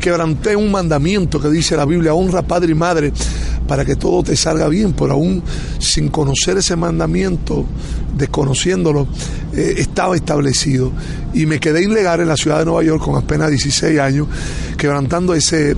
quebranté 0.00 0.54
un 0.54 0.70
mandamiento 0.70 1.40
que 1.40 1.48
dice 1.48 1.76
la 1.76 1.84
Biblia, 1.84 2.14
honra 2.14 2.42
padre 2.42 2.72
y 2.72 2.74
madre 2.74 3.12
para 3.68 3.84
que 3.84 3.94
todo 3.94 4.24
te 4.24 4.34
salga 4.34 4.66
bien, 4.68 4.94
pero 4.94 5.12
aún 5.12 5.42
sin 5.78 6.08
conocer 6.08 6.56
ese 6.56 6.74
mandamiento, 6.74 7.66
desconociéndolo, 8.16 9.06
estaba 9.52 10.16
establecido. 10.16 10.90
Y 11.34 11.46
me 11.46 11.60
quedé 11.60 11.82
ilegal 11.82 12.20
en 12.20 12.28
la 12.28 12.36
ciudad 12.36 12.58
de 12.58 12.64
Nueva 12.64 12.82
York 12.82 13.02
con 13.02 13.16
apenas 13.16 13.50
16 13.50 14.00
años, 14.00 14.26
quebrantando 14.76 15.34
ese, 15.34 15.72
eh, 15.72 15.76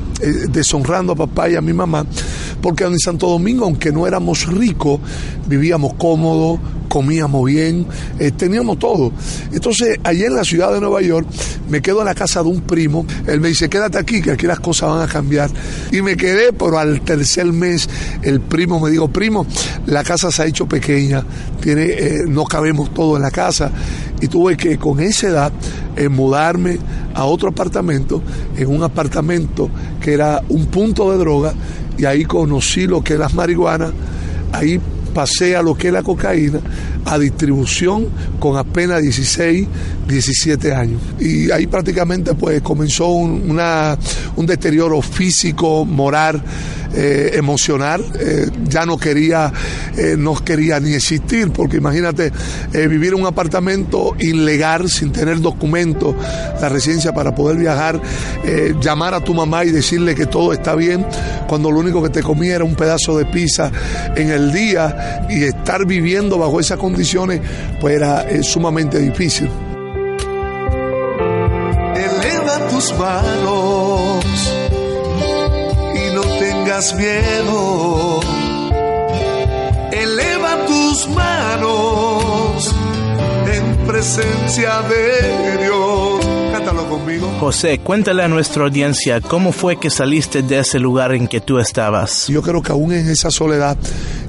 deshonrando 0.51 1.13
a 1.13 1.17
papá 1.17 1.51
y 1.51 1.57
a 1.57 1.61
mi 1.61 1.73
mamá, 1.73 2.07
porque 2.63 2.85
en 2.85 2.99
Santo 2.99 3.29
Domingo, 3.29 3.65
aunque 3.65 3.91
no 3.93 4.07
éramos 4.07 4.47
ricos, 4.47 5.01
vivíamos 5.47 5.95
cómodos, 5.95 6.61
comíamos 6.91 7.45
bien, 7.47 7.87
eh, 8.19 8.33
teníamos 8.33 8.79
todo. 8.79 9.13
Entonces, 9.53 9.99
allí 10.03 10.25
en 10.25 10.35
la 10.35 10.45
ciudad 10.45 10.73
de 10.73 10.81
Nueva 10.81 11.01
York, 11.01 11.27
me 11.71 11.81
quedo 11.81 12.01
en 12.01 12.07
la 12.07 12.15
casa 12.15 12.43
de 12.43 12.49
un 12.49 12.61
primo. 12.63 13.07
Él 13.27 13.41
me 13.41 13.49
dice, 13.49 13.71
quédate 13.71 13.97
aquí, 13.97 14.21
que 14.21 14.33
aquí 14.33 14.47
las 14.47 14.61
cosas 14.61 14.91
van 14.91 15.09
a 15.09 15.11
cambiar. 15.11 15.51
Y 15.93 16.03
me 16.03 16.17
quedé, 16.17 16.53
pero 16.53 16.79
al 16.79 17.01
tercer 17.03 17.47
mes, 17.47 17.80
el 18.23 18.41
primo 18.41 18.81
me 18.81 18.91
dijo, 18.91 19.09
primo, 19.09 19.47
la 19.87 20.03
casa 20.03 20.31
se 20.31 20.43
ha 20.43 20.47
hecho 20.47 20.67
pequeña, 20.67 21.25
tiene, 21.61 21.85
eh, 21.85 22.19
no 22.27 22.45
cabemos 22.45 22.93
todo 22.93 23.17
en 23.17 23.23
la 23.23 23.31
casa. 23.31 23.71
Y 24.21 24.29
tuve 24.29 24.57
que, 24.57 24.79
con 24.79 25.01
esa 25.01 25.29
edad, 25.29 25.53
eh, 25.97 26.09
mudarme 26.09 26.79
a 27.15 27.25
otro 27.25 27.49
apartamento, 27.49 28.23
en 28.57 28.69
un 28.69 28.83
apartamento 28.83 29.71
que 30.01 30.13
era 30.13 30.43
un 30.49 30.67
punto 30.67 31.11
de 31.11 31.19
droga, 31.19 31.55
y 31.97 32.05
ahí 32.05 32.25
conocí 32.25 32.87
lo 32.87 33.03
que 33.03 33.15
es 33.15 33.19
las 33.19 33.35
marihuanas, 33.35 33.93
ahí 34.53 34.81
pasé 35.11 35.57
a 35.57 35.63
lo 35.63 35.75
que 35.75 35.89
es 35.89 35.93
la 35.93 36.03
cocaína, 36.03 36.61
a 37.05 37.19
distribución 37.19 38.09
con 38.39 38.57
apenas 38.57 39.03
16, 39.03 39.69
17 40.09 40.75
años. 40.75 41.01
Y 41.19 41.51
ahí 41.51 41.67
prácticamente 41.67 42.35
pues 42.35 42.63
comenzó 42.63 43.09
un, 43.09 43.51
una, 43.51 43.99
un 44.37 44.47
deterioro 44.47 45.01
físico, 45.03 45.85
moral, 45.85 46.43
eh, 46.93 47.31
emocional. 47.35 48.05
Eh, 48.19 48.51
ya 48.65 48.85
no 48.85 48.99
quería, 48.99 49.53
eh, 49.97 50.17
no 50.19 50.35
quería 50.35 50.81
ni 50.81 50.95
existir, 50.95 51.53
porque 51.53 51.77
imagínate 51.77 52.33
vivir 52.73 53.13
en 53.13 53.21
un 53.21 53.27
apartamento 53.27 54.17
ilegal 54.19 54.89
sin 54.91 55.13
tener 55.13 55.41
documentos, 55.41 56.17
la 56.61 56.69
residencia 56.69 57.13
para 57.13 57.33
poder 57.33 57.59
viajar, 57.59 58.01
llamar 58.81 59.15
a 59.15 59.21
tu 59.21 59.35
mamá 59.35 59.65
y 59.65 59.71
decirle 59.71 60.15
que 60.15 60.27
todo 60.27 60.53
está 60.53 60.75
bien, 60.75 61.07
cuando 61.47 61.71
lo 61.71 61.79
único 61.79 62.03
que 62.03 62.09
te 62.09 62.23
comía 62.23 62.57
era 62.57 62.65
un 62.65 62.75
pedazo 62.75 63.17
de 63.17 63.25
pizza 63.27 63.71
en 64.17 64.31
el 64.31 64.53
día 64.53 65.10
y 65.29 65.45
estar 65.45 65.87
viviendo 65.87 66.39
bajo 66.39 66.61
esas 66.61 66.79
condiciones, 66.79 67.41
pues 67.81 67.97
era 67.97 68.27
sumamente 68.43 68.99
difícil. 68.99 69.49
Eleva 71.95 72.69
tus 72.69 72.99
manos 72.99 74.11
miedo. 76.97 78.21
Eleva 79.93 80.67
tus 80.67 81.09
manos 81.09 82.75
en 83.53 83.87
presencia 83.87 84.81
de 84.83 85.65
Dios. 85.65 86.27
Cántalo 86.53 86.89
conmigo. 86.89 87.31
José, 87.39 87.81
cuéntale 87.81 88.23
a 88.23 88.29
nuestra 88.29 88.65
audiencia 88.65 89.21
cómo 89.21 89.53
fue 89.53 89.79
que 89.79 89.91
saliste 89.91 90.43
de 90.43 90.61
ese 90.61 90.79
lugar 90.79 91.13
en 91.13 91.29
que 91.29 91.43
tú 91.43 91.59
estabas. 91.59 92.29
Yo 92.29 92.41
creo 92.41 92.63
que 92.63 92.73
aún 92.73 92.93
en 92.93 93.11
esa 93.11 93.31
soledad 93.31 93.77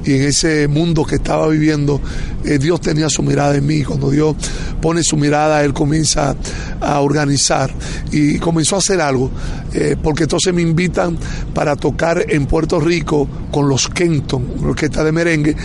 y 0.06 0.14
en 0.14 0.22
ese 0.24 0.68
mundo 0.68 1.06
que 1.06 1.16
estaba 1.16 1.48
viviendo, 1.48 2.02
eh, 2.45 2.58
Dios 2.58 2.82
tenía 2.82 3.10
su 3.10 3.23
mirada 3.23 3.56
en 3.56 3.65
mí. 3.65 3.84
Cuando 3.84 4.10
Dios 4.10 4.36
pone 4.82 5.04
su 5.04 5.17
mirada, 5.17 5.63
Él 5.63 5.73
comienza 5.73 6.36
a 6.80 6.99
organizar 6.99 7.71
y 8.12 8.39
comenzó 8.39 8.75
a 8.75 8.80
hacer 8.80 8.99
algo, 8.99 9.30
eh, 9.73 9.95
porque 10.01 10.23
entonces 10.23 10.54
me 10.54 10.62
invitan 10.62 11.17
para 11.54 11.75
tocar 11.75 12.25
en 12.27 12.45
Puerto 12.47 12.80
Rico 12.80 13.27
con 13.51 13.69
los 13.69 13.88
Kenton, 13.88 14.45
una 14.58 14.69
orquesta 14.69 15.04
de 15.04 15.12
merengue, 15.12 15.56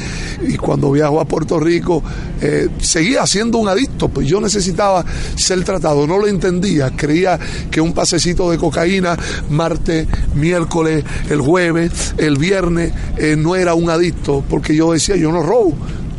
y 0.47 0.57
cuando 0.57 0.93
viajo 0.93 1.21
a 1.21 1.25
Puerto 1.25 1.59
Rico 1.59 2.03
eh, 2.41 2.69
seguía 2.79 3.27
siendo 3.27 3.59
un 3.59 3.69
adicto, 3.69 4.09
pues 4.09 4.29
yo 4.29 4.41
necesitaba 4.41 5.05
ser 5.37 5.65
tratado, 5.65 6.07
no 6.07 6.19
lo 6.19 6.27
entendía, 6.27 6.91
creía 6.95 7.39
que 7.71 7.81
un 7.81 7.93
pasecito 7.93 8.51
de 8.51 8.59
cocaína 8.59 9.17
martes, 9.49 10.07
miércoles, 10.35 11.05
el 11.31 11.41
jueves, 11.41 12.15
el 12.19 12.37
viernes, 12.37 12.93
no 13.39 13.57
era 13.57 13.75
un 13.75 13.89
adicto 13.89 14.45
porque 14.49 14.75
yo 14.75 14.93
decía, 14.93 15.17
yo 15.17 15.33
no 15.33 15.43
robo, 15.43 15.75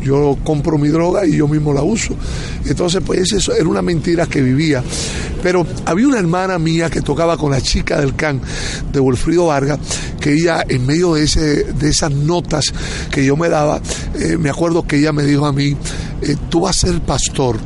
yo 0.08 0.38
compro 0.44 0.78
mi 0.78 0.88
droga 0.88 1.26
y 1.26 1.38
yo 1.38 1.48
mismo 1.48 1.74
la 1.74 1.84
uso. 1.84 2.16
Entonces, 2.66 3.02
pues 3.06 3.32
eso 3.32 3.54
era 3.54 3.68
una 3.68 3.82
mentira 3.82 4.26
que 4.26 4.42
vivía. 4.42 4.84
Pero 5.44 5.66
había 5.86 6.08
una 6.08 6.20
hermana 6.20 6.58
mía 6.58 6.90
que 6.90 7.02
tocaba 7.02 7.38
con 7.38 7.52
la 7.52 7.62
chica 7.62 8.00
del 8.00 8.16
can 8.16 8.42
de 8.92 9.00
Wilfrido 9.00 9.48
Vargas, 9.48 9.80
que 10.20 10.34
ella, 10.34 10.64
en 10.68 10.86
medio 10.86 11.14
de, 11.14 11.24
ese, 11.24 11.64
de 11.66 11.90
esas 11.90 12.12
notas 12.12 12.74
que 13.12 13.24
yo 13.26 13.38
me 13.38 13.50
daba, 13.50 13.82
eh, 14.16 14.38
me 14.38 14.50
acuerdo 14.50 14.88
que 14.88 14.98
ella 14.98 15.14
me 15.14 15.24
dijo 15.24 15.46
a 15.46 15.54
mí, 15.54 15.76
eh, 16.22 16.36
tú 16.50 16.62
vas 16.62 16.84
a 16.84 16.88
ser 16.88 17.02
pastor, 17.02 17.58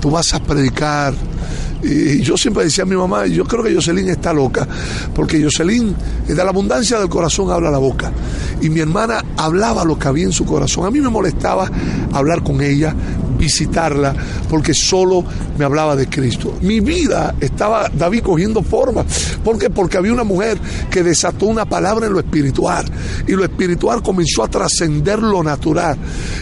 tú 0.00 0.10
vas 0.10 0.34
a 0.34 0.42
predicar, 0.42 1.14
y 1.82 2.20
yo 2.20 2.36
siempre 2.36 2.64
decía 2.64 2.84
a 2.84 2.86
mi 2.86 2.96
mamá, 2.96 3.26
yo 3.26 3.44
creo 3.44 3.62
que 3.62 3.74
Jocelyn 3.74 4.08
está 4.08 4.32
loca, 4.32 4.66
porque 5.14 5.42
Jocelyn, 5.42 5.94
de 6.26 6.34
la 6.34 6.50
abundancia 6.50 6.98
del 6.98 7.08
corazón 7.08 7.50
habla 7.50 7.70
la 7.70 7.78
boca. 7.78 8.12
Y 8.60 8.70
mi 8.70 8.80
hermana 8.80 9.24
hablaba 9.36 9.84
lo 9.84 9.98
que 9.98 10.08
había 10.08 10.24
en 10.24 10.32
su 10.32 10.44
corazón. 10.44 10.86
A 10.86 10.90
mí 10.90 11.00
me 11.00 11.08
molestaba 11.08 11.70
hablar 12.12 12.42
con 12.42 12.60
ella, 12.60 12.94
visitarla, 13.36 14.14
porque 14.48 14.74
solo 14.74 15.24
me 15.58 15.64
hablaba 15.64 15.96
de 15.96 16.08
Cristo. 16.08 16.54
Mi 16.62 16.80
vida 16.80 17.34
estaba, 17.40 17.88
David, 17.88 18.22
cogiendo 18.22 18.62
forma. 18.62 19.04
¿Por 19.44 19.58
qué? 19.58 19.70
Porque 19.70 19.96
había 19.96 20.12
una 20.12 20.24
mujer 20.24 20.58
que 20.90 21.02
desató 21.02 21.46
una 21.46 21.64
palabra 21.64 22.06
en 22.06 22.12
lo 22.12 22.20
espiritual. 22.20 22.84
Y 23.26 23.32
lo 23.32 23.44
espiritual 23.44 24.02
comenzó 24.02 24.44
a 24.44 24.48
trascender 24.48 25.20
lo 25.20 25.42
natural. 25.42 25.96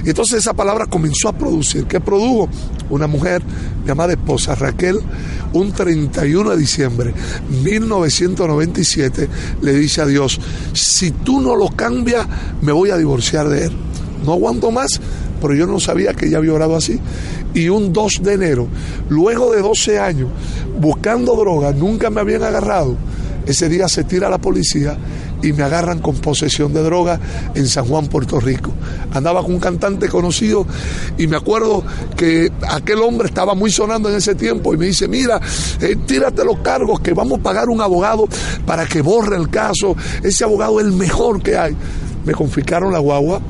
Y 0.05 0.11
entonces 0.11 0.39
esa 0.39 0.55
palabra 0.55 0.87
comenzó 0.87 1.29
a 1.29 1.33
producir. 1.33 1.85
¿Qué 1.87 2.01
produjo? 2.01 2.49
Una 2.91 3.07
mujer 3.07 3.43
llamada 3.87 4.13
esposa 4.13 4.55
Raquel, 4.55 5.01
un 5.53 5.73
31 5.73 6.51
de 6.51 6.57
diciembre 6.57 7.15
1997, 7.63 9.29
le 9.63 9.73
dice 9.75 10.03
a 10.03 10.07
Dios, 10.07 10.41
si 10.73 11.11
tú 11.11 11.41
no 11.41 11.57
lo 11.57 11.69
cambias, 11.71 12.27
me 12.63 12.73
voy 12.73 12.91
a 12.91 12.97
divorciar 12.97 13.49
de 13.49 13.67
él. 13.67 13.73
No 14.25 14.33
aguanto 14.33 14.71
más, 14.71 15.01
pero 15.45 15.57
yo 15.57 15.67
no 15.67 15.79
sabía 15.79 16.15
que 16.15 16.25
ella 16.25 16.39
había 16.39 16.55
orado 16.55 16.75
así. 16.75 16.99
Y 17.53 17.69
un 17.69 17.93
2 17.93 18.23
de 18.23 18.33
enero, 18.33 18.67
luego 19.11 19.53
de 19.53 19.61
12 19.61 19.99
años, 19.99 20.31
buscando 20.81 21.37
droga, 21.37 21.71
nunca 21.75 22.09
me 22.09 22.23
habían 22.23 22.45
agarrado. 22.45 22.97
Ese 23.45 23.69
día 23.69 23.87
se 23.89 24.05
tira 24.05 24.31
la 24.31 24.39
policía 24.39 24.97
y 25.43 25.53
me 25.53 25.63
agarran 25.63 25.99
con 25.99 26.17
posesión 26.17 26.73
de 26.73 26.83
droga 26.83 27.21
en 27.55 27.69
San 27.69 27.85
Juan, 27.85 28.07
Puerto 28.07 28.41
Rico. 28.41 28.73
Andaba 29.13 29.43
con 29.43 29.53
un 29.53 29.61
cantante 29.61 30.09
conocido 30.09 30.67
y 31.19 31.27
me 31.27 31.37
acuerdo 31.37 31.85
que 32.17 32.51
aquel 32.67 33.01
hombre 33.01 33.29
estaba 33.29 33.55
muy 33.55 33.71
sonando 33.71 34.09
en 34.09 34.17
ese 34.17 34.35
tiempo 34.35 34.73
y 34.73 34.79
me 34.79 34.87
dice, 34.87 35.09
mira, 35.09 35.43
eh, 35.83 35.97
tírate 36.07 36.43
los 36.43 36.61
cargos 36.61 37.01
que 37.01 37.13
vamos 37.13 37.41
a 37.41 37.43
pagar 37.43 37.69
un 37.69 37.83
abogado 37.83 38.27
para 38.65 38.87
que 38.87 39.03
borre 39.03 39.37
el 39.37 39.51
caso. 39.51 39.95
Ese 40.23 40.43
abogado 40.43 40.81
es 40.81 40.87
el 40.87 40.93
mejor 40.93 41.43
que 41.43 41.59
hay. 41.59 41.77
Me 42.25 42.33
confiscaron 42.33 42.91
la 42.95 43.01
guagua, 43.01 43.43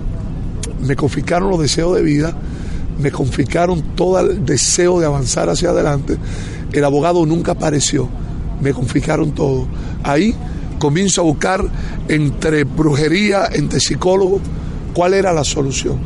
me 0.84 0.96
confiscaron 0.96 1.50
los 1.50 1.60
deseos 1.60 1.96
de 1.96 2.02
vida, 2.02 2.36
me 2.98 3.10
confiscaron 3.10 3.82
todo 3.96 4.20
el 4.20 4.44
deseo 4.44 5.00
de 5.00 5.06
avanzar 5.06 5.48
hacia 5.48 5.70
adelante. 5.70 6.16
El 6.72 6.84
abogado 6.84 7.24
nunca 7.26 7.52
apareció, 7.52 8.08
me 8.60 8.72
confiscaron 8.72 9.32
todo. 9.32 9.66
Ahí 10.02 10.34
comienzo 10.78 11.22
a 11.22 11.24
buscar 11.24 11.64
entre 12.08 12.64
brujería, 12.64 13.48
entre 13.52 13.80
psicólogos, 13.80 14.42
cuál 14.92 15.14
era 15.14 15.32
la 15.32 15.44
solución. 15.44 15.98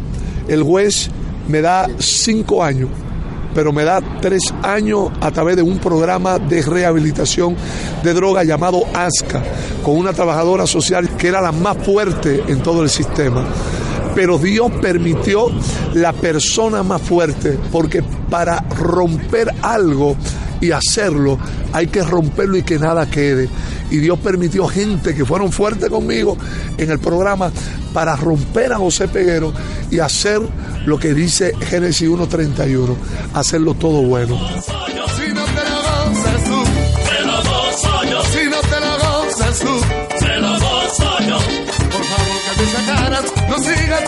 El 0.46 0.62
juez 0.62 1.10
me 1.48 1.60
da 1.60 1.88
cinco 1.98 2.62
años, 2.62 2.90
pero 3.54 3.72
me 3.72 3.84
da 3.84 4.00
tres 4.20 4.54
años 4.62 5.10
a 5.20 5.30
través 5.30 5.56
de 5.56 5.62
un 5.62 5.78
programa 5.78 6.38
de 6.38 6.62
rehabilitación 6.62 7.56
de 8.02 8.14
droga 8.14 8.44
llamado 8.44 8.84
ASCA, 8.94 9.42
con 9.82 9.96
una 9.96 10.12
trabajadora 10.12 10.66
social 10.66 11.16
que 11.16 11.28
era 11.28 11.40
la 11.40 11.52
más 11.52 11.76
fuerte 11.78 12.44
en 12.48 12.62
todo 12.62 12.82
el 12.82 12.88
sistema 12.88 13.44
pero 14.18 14.36
Dios 14.36 14.72
permitió 14.82 15.46
la 15.94 16.12
persona 16.12 16.82
más 16.82 17.00
fuerte, 17.00 17.56
porque 17.70 18.02
para 18.02 18.58
romper 18.76 19.54
algo 19.62 20.16
y 20.60 20.72
hacerlo, 20.72 21.38
hay 21.72 21.86
que 21.86 22.02
romperlo 22.02 22.56
y 22.56 22.64
que 22.64 22.80
nada 22.80 23.08
quede. 23.08 23.48
Y 23.92 23.98
Dios 23.98 24.18
permitió 24.18 24.66
gente 24.66 25.14
que 25.14 25.24
fueron 25.24 25.52
fuertes 25.52 25.88
conmigo 25.88 26.36
en 26.76 26.90
el 26.90 26.98
programa 26.98 27.52
para 27.94 28.16
romper 28.16 28.72
a 28.72 28.78
José 28.78 29.06
Peguero 29.06 29.52
y 29.88 30.00
hacer 30.00 30.40
lo 30.84 30.98
que 30.98 31.14
dice 31.14 31.52
Génesis 31.68 32.08
1.31, 32.10 32.96
hacerlo 33.34 33.74
todo 33.74 34.02
bueno. 34.02 34.36
No 43.48 43.58
sigas, 43.58 44.07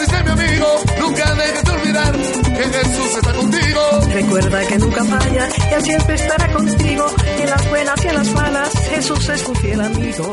olvidar 2.01 2.43
que 2.43 2.65
Jesús 2.65 3.17
está 3.17 3.33
contigo. 3.33 3.81
Recuerda 4.13 4.67
que 4.67 4.79
nunca 4.79 5.05
falla, 5.05 5.49
y 5.71 5.75
Él 5.75 5.83
siempre 5.83 6.15
estará 6.15 6.53
contigo. 6.53 7.07
En 7.39 7.51
las 7.51 7.71
buenas 7.71 8.05
y 8.05 8.09
en 8.09 8.15
las 8.15 8.33
malas, 8.33 8.73
Jesús 8.91 9.29
es 9.29 9.45
tu 9.45 9.55
fiel 9.55 9.81
amigo. 9.81 10.33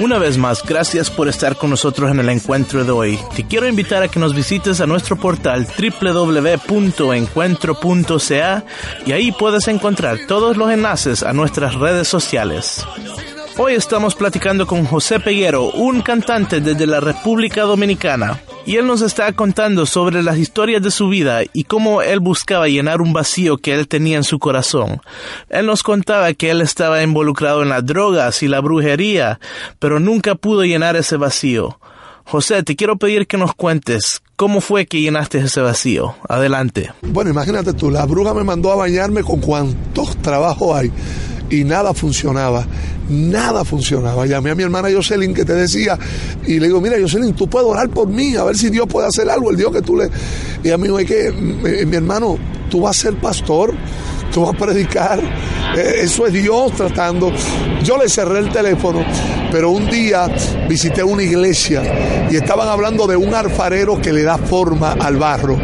Una 0.00 0.18
vez 0.18 0.38
más, 0.38 0.62
gracias 0.64 1.10
por 1.10 1.28
estar 1.28 1.56
con 1.56 1.68
nosotros 1.70 2.10
en 2.10 2.20
el 2.20 2.28
encuentro 2.28 2.84
de 2.84 2.90
hoy. 2.90 3.18
Te 3.36 3.46
quiero 3.46 3.68
invitar 3.68 4.02
a 4.02 4.08
que 4.08 4.18
nos 4.18 4.34
visites 4.34 4.80
a 4.80 4.86
nuestro 4.86 5.16
portal 5.16 5.66
www.encuentro.ca 5.66 8.64
y 9.06 9.12
ahí 9.12 9.32
puedes 9.32 9.68
encontrar 9.68 10.18
todos 10.26 10.56
los 10.56 10.70
enlaces 10.70 11.22
a 11.22 11.32
nuestras 11.32 11.74
redes 11.74 12.08
sociales. 12.08 12.84
Hoy 13.58 13.74
estamos 13.74 14.14
platicando 14.14 14.66
con 14.66 14.86
José 14.86 15.20
Peguero, 15.20 15.70
un 15.70 16.00
cantante 16.00 16.60
desde 16.60 16.86
la 16.86 17.00
República 17.00 17.62
Dominicana. 17.62 18.40
Y 18.64 18.76
él 18.76 18.86
nos 18.86 19.02
está 19.02 19.32
contando 19.32 19.86
sobre 19.86 20.22
las 20.22 20.38
historias 20.38 20.82
de 20.82 20.92
su 20.92 21.08
vida 21.08 21.40
y 21.52 21.64
cómo 21.64 22.00
él 22.00 22.20
buscaba 22.20 22.68
llenar 22.68 23.00
un 23.00 23.12
vacío 23.12 23.58
que 23.58 23.74
él 23.74 23.88
tenía 23.88 24.16
en 24.16 24.24
su 24.24 24.38
corazón. 24.38 25.00
Él 25.48 25.66
nos 25.66 25.82
contaba 25.82 26.32
que 26.34 26.50
él 26.50 26.60
estaba 26.60 27.02
involucrado 27.02 27.62
en 27.62 27.70
las 27.70 27.84
drogas 27.84 28.42
y 28.42 28.48
la 28.48 28.60
brujería, 28.60 29.40
pero 29.80 29.98
nunca 29.98 30.36
pudo 30.36 30.62
llenar 30.62 30.94
ese 30.94 31.16
vacío. 31.16 31.78
José, 32.24 32.62
te 32.62 32.76
quiero 32.76 32.96
pedir 32.96 33.26
que 33.26 33.36
nos 33.36 33.52
cuentes 33.54 34.22
cómo 34.36 34.60
fue 34.60 34.86
que 34.86 35.00
llenaste 35.00 35.38
ese 35.38 35.60
vacío. 35.60 36.14
Adelante. 36.28 36.92
Bueno, 37.02 37.30
imagínate 37.30 37.72
tú, 37.72 37.90
la 37.90 38.06
bruja 38.06 38.32
me 38.32 38.44
mandó 38.44 38.70
a 38.70 38.76
bañarme 38.76 39.24
con 39.24 39.40
cuantos 39.40 40.16
trabajos 40.18 40.76
hay 40.76 40.92
y 41.52 41.64
nada 41.64 41.92
funcionaba. 41.92 42.66
Nada 43.10 43.64
funcionaba. 43.64 44.24
Llamé 44.26 44.50
a 44.50 44.54
mi 44.54 44.62
hermana 44.62 44.88
Jocelyn 44.90 45.34
que 45.34 45.44
te 45.44 45.52
decía 45.52 45.98
y 46.46 46.58
le 46.58 46.66
digo, 46.66 46.80
mira 46.80 46.96
Jocelyn, 46.98 47.34
tú 47.34 47.46
puedes 47.46 47.68
orar 47.68 47.90
por 47.90 48.08
mí, 48.08 48.34
a 48.36 48.44
ver 48.44 48.56
si 48.56 48.70
Dios 48.70 48.86
puede 48.88 49.06
hacer 49.06 49.28
algo, 49.28 49.50
el 49.50 49.56
Dios 49.56 49.70
que 49.70 49.82
tú 49.82 49.96
le... 49.96 50.08
Y 50.64 50.70
a 50.70 50.78
mí 50.78 50.88
me 50.88 51.04
que, 51.04 51.30
mi, 51.30 51.94
hermano, 51.94 52.38
tú 52.70 52.80
vas 52.80 52.98
a 52.98 53.00
ser 53.02 53.20
pastor, 53.20 53.74
tú 54.32 54.46
vas 54.46 54.54
a 54.54 54.58
predicar, 54.58 55.20
eh, 55.76 55.96
eso 56.00 56.26
es 56.26 56.32
Dios 56.32 56.72
tratando. 56.72 57.30
Yo 57.84 57.98
le 57.98 58.08
cerré 58.08 58.38
el 58.38 58.50
teléfono, 58.50 59.04
pero 59.50 59.70
un 59.70 59.90
día 59.90 60.28
visité 60.70 61.04
una 61.04 61.22
iglesia 61.22 62.28
y 62.30 62.36
estaban 62.36 62.68
hablando 62.68 63.06
de 63.06 63.16
un 63.16 63.34
alfarero 63.34 64.00
que 64.00 64.12
le 64.12 64.22
da 64.22 64.38
forma 64.38 64.92
al 64.92 65.16
barro. 65.18 65.58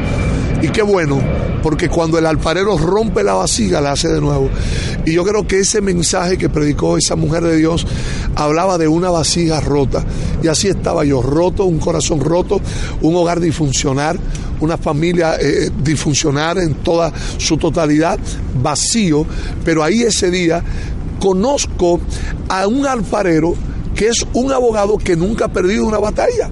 Y 0.60 0.68
qué 0.70 0.82
bueno, 0.82 1.20
porque 1.62 1.88
cuando 1.88 2.18
el 2.18 2.26
alfarero 2.26 2.76
rompe 2.76 3.22
la 3.22 3.34
vasija, 3.34 3.80
la 3.80 3.92
hace 3.92 4.08
de 4.08 4.20
nuevo. 4.20 4.50
Y 5.06 5.12
yo 5.12 5.24
creo 5.24 5.46
que 5.46 5.60
ese 5.60 5.80
mensaje 5.80 6.36
que 6.36 6.48
predicó 6.48 6.96
esa 6.96 7.14
mujer 7.14 7.44
de 7.44 7.56
Dios 7.56 7.86
hablaba 8.34 8.76
de 8.76 8.88
una 8.88 9.10
vasija 9.10 9.60
rota. 9.60 10.04
Y 10.42 10.48
así 10.48 10.66
estaba 10.66 11.04
yo, 11.04 11.22
roto, 11.22 11.64
un 11.64 11.78
corazón 11.78 12.20
roto, 12.20 12.60
un 13.02 13.14
hogar 13.14 13.38
disfuncional, 13.38 14.18
una 14.60 14.76
familia 14.76 15.36
eh, 15.40 15.70
disfuncional 15.82 16.58
en 16.58 16.74
toda 16.74 17.12
su 17.36 17.56
totalidad, 17.56 18.18
vacío. 18.60 19.24
Pero 19.64 19.84
ahí 19.84 20.02
ese 20.02 20.28
día 20.28 20.64
conozco 21.20 22.00
a 22.48 22.66
un 22.66 22.84
alfarero 22.84 23.54
que 23.94 24.08
es 24.08 24.26
un 24.32 24.52
abogado 24.52 24.98
que 24.98 25.14
nunca 25.14 25.44
ha 25.44 25.52
perdido 25.52 25.86
una 25.86 25.98
batalla 25.98 26.50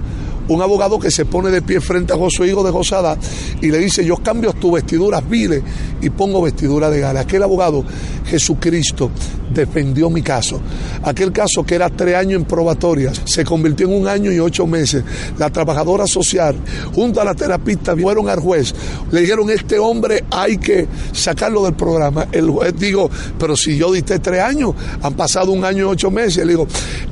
un 0.49 0.61
abogado 0.61 0.99
que 0.99 1.11
se 1.11 1.25
pone 1.25 1.49
de 1.49 1.61
pie 1.61 1.81
frente 1.81 2.13
a 2.13 2.17
Josué, 2.17 2.47
hijo 2.47 2.63
de 2.63 2.71
Josada, 2.71 3.17
y 3.61 3.69
le 3.69 3.79
dice, 3.79 4.05
yo 4.05 4.17
cambio 4.17 4.53
tus 4.53 4.71
vestiduras 4.73 5.27
viles 5.27 5.61
y 6.01 6.09
pongo 6.09 6.41
vestidura 6.41 6.89
de 6.89 6.99
gala. 6.99 7.21
Aquel 7.21 7.43
abogado, 7.43 7.83
Jesucristo, 8.25 9.11
defendió 9.53 10.09
mi 10.09 10.21
caso. 10.21 10.59
Aquel 11.03 11.31
caso 11.31 11.63
que 11.63 11.75
era 11.75 11.89
tres 11.89 12.15
años 12.15 12.41
en 12.41 12.45
probatoria, 12.45 13.11
se 13.25 13.43
convirtió 13.43 13.87
en 13.87 14.01
un 14.01 14.07
año 14.07 14.31
y 14.31 14.39
ocho 14.39 14.67
meses. 14.67 15.03
La 15.37 15.49
trabajadora 15.49 16.07
social, 16.07 16.55
junto 16.93 17.21
a 17.21 17.25
la 17.25 17.33
terapista, 17.33 17.95
fueron 17.95 18.29
al 18.29 18.39
juez, 18.39 18.73
le 19.11 19.21
dijeron, 19.21 19.49
este 19.49 19.79
hombre 19.79 20.23
hay 20.31 20.57
que 20.57 20.87
sacarlo 21.11 21.63
del 21.63 21.73
programa. 21.73 22.27
El 22.31 22.49
juez 22.49 22.73
dijo, 22.77 23.09
pero 23.39 23.55
si 23.55 23.77
yo 23.77 23.91
diste 23.91 24.19
tres 24.19 24.41
años, 24.41 24.73
han 25.01 25.13
pasado 25.13 25.51
un 25.51 25.65
año 25.65 25.79
y 25.79 25.89
ocho 25.89 26.11
meses. 26.11 26.45
Le 26.45 26.53
digo, 26.53 26.67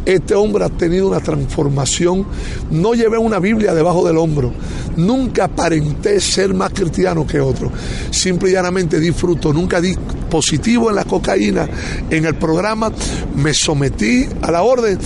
este 0.06 0.36
hombre 0.36 0.65
ha 0.65 0.69
tenido 0.69 1.08
una 1.08 1.19
transformación. 1.19 2.26
No 2.71 2.93
llevé 2.93 3.17
una 3.26 3.40
Biblia 3.40 3.74
debajo 3.74 4.06
del 4.06 4.18
hombro. 4.18 4.54
Nunca 4.98 5.46
aparenté 5.46 6.22
ser 6.22 6.54
más 6.54 6.72
cristiano 6.72 7.28
que 7.28 7.40
otro. 7.40 7.72
Simple 8.12 8.50
y 8.50 8.54
llanamente 8.54 9.00
disfruto. 9.00 9.52
Nunca 9.52 9.82
di 9.82 9.96
positivo 10.30 10.90
en 10.90 10.96
la 10.96 11.04
cocaína. 11.04 11.68
En 12.10 12.26
el 12.26 12.36
programa 12.36 12.92
me 13.36 13.54
sometí 13.54 14.28
a 14.42 14.52
la 14.52 14.64
orden 14.64 14.98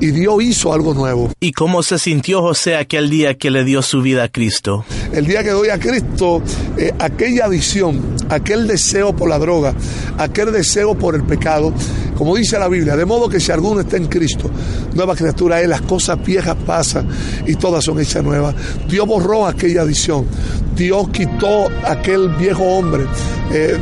y 0.00 0.10
Dios 0.10 0.42
hizo 0.42 0.72
algo 0.72 0.94
nuevo. 0.94 1.30
¿Y 1.40 1.52
cómo 1.52 1.82
se 1.82 1.98
sintió 1.98 2.40
José 2.40 2.76
aquel 2.76 3.10
día 3.10 3.36
que 3.36 3.50
le 3.50 3.64
dio 3.64 3.82
su 3.82 4.02
vida 4.02 4.24
a 4.24 4.28
Cristo? 4.28 4.84
El 5.12 5.26
día 5.26 5.42
que 5.42 5.50
doy 5.50 5.68
a 5.68 5.78
Cristo, 5.78 6.42
eh, 6.76 6.92
aquella 6.98 7.46
adicción, 7.46 8.16
aquel 8.28 8.66
deseo 8.66 9.14
por 9.14 9.28
la 9.28 9.38
droga, 9.38 9.74
aquel 10.18 10.52
deseo 10.52 10.96
por 10.96 11.14
el 11.14 11.24
pecado, 11.24 11.72
como 12.16 12.36
dice 12.36 12.58
la 12.58 12.68
Biblia, 12.68 12.96
de 12.96 13.04
modo 13.04 13.28
que 13.28 13.40
si 13.40 13.52
alguno 13.52 13.80
está 13.80 13.96
en 13.96 14.06
Cristo, 14.06 14.50
nueva 14.94 15.14
criatura 15.14 15.60
es, 15.60 15.68
las 15.68 15.82
cosas 15.82 16.22
viejas 16.24 16.56
pasan 16.66 17.08
y 17.46 17.54
todas 17.56 17.84
son 17.84 18.00
hechas 18.00 18.22
nuevas. 18.22 18.54
Dios 18.88 19.06
borró 19.06 19.46
aquella 19.46 19.82
adicción, 19.82 20.26
Dios 20.74 21.08
quitó 21.10 21.68
aquel 21.84 22.28
viejo 22.36 22.62
hombre, 22.64 23.04
eh, 23.52 23.78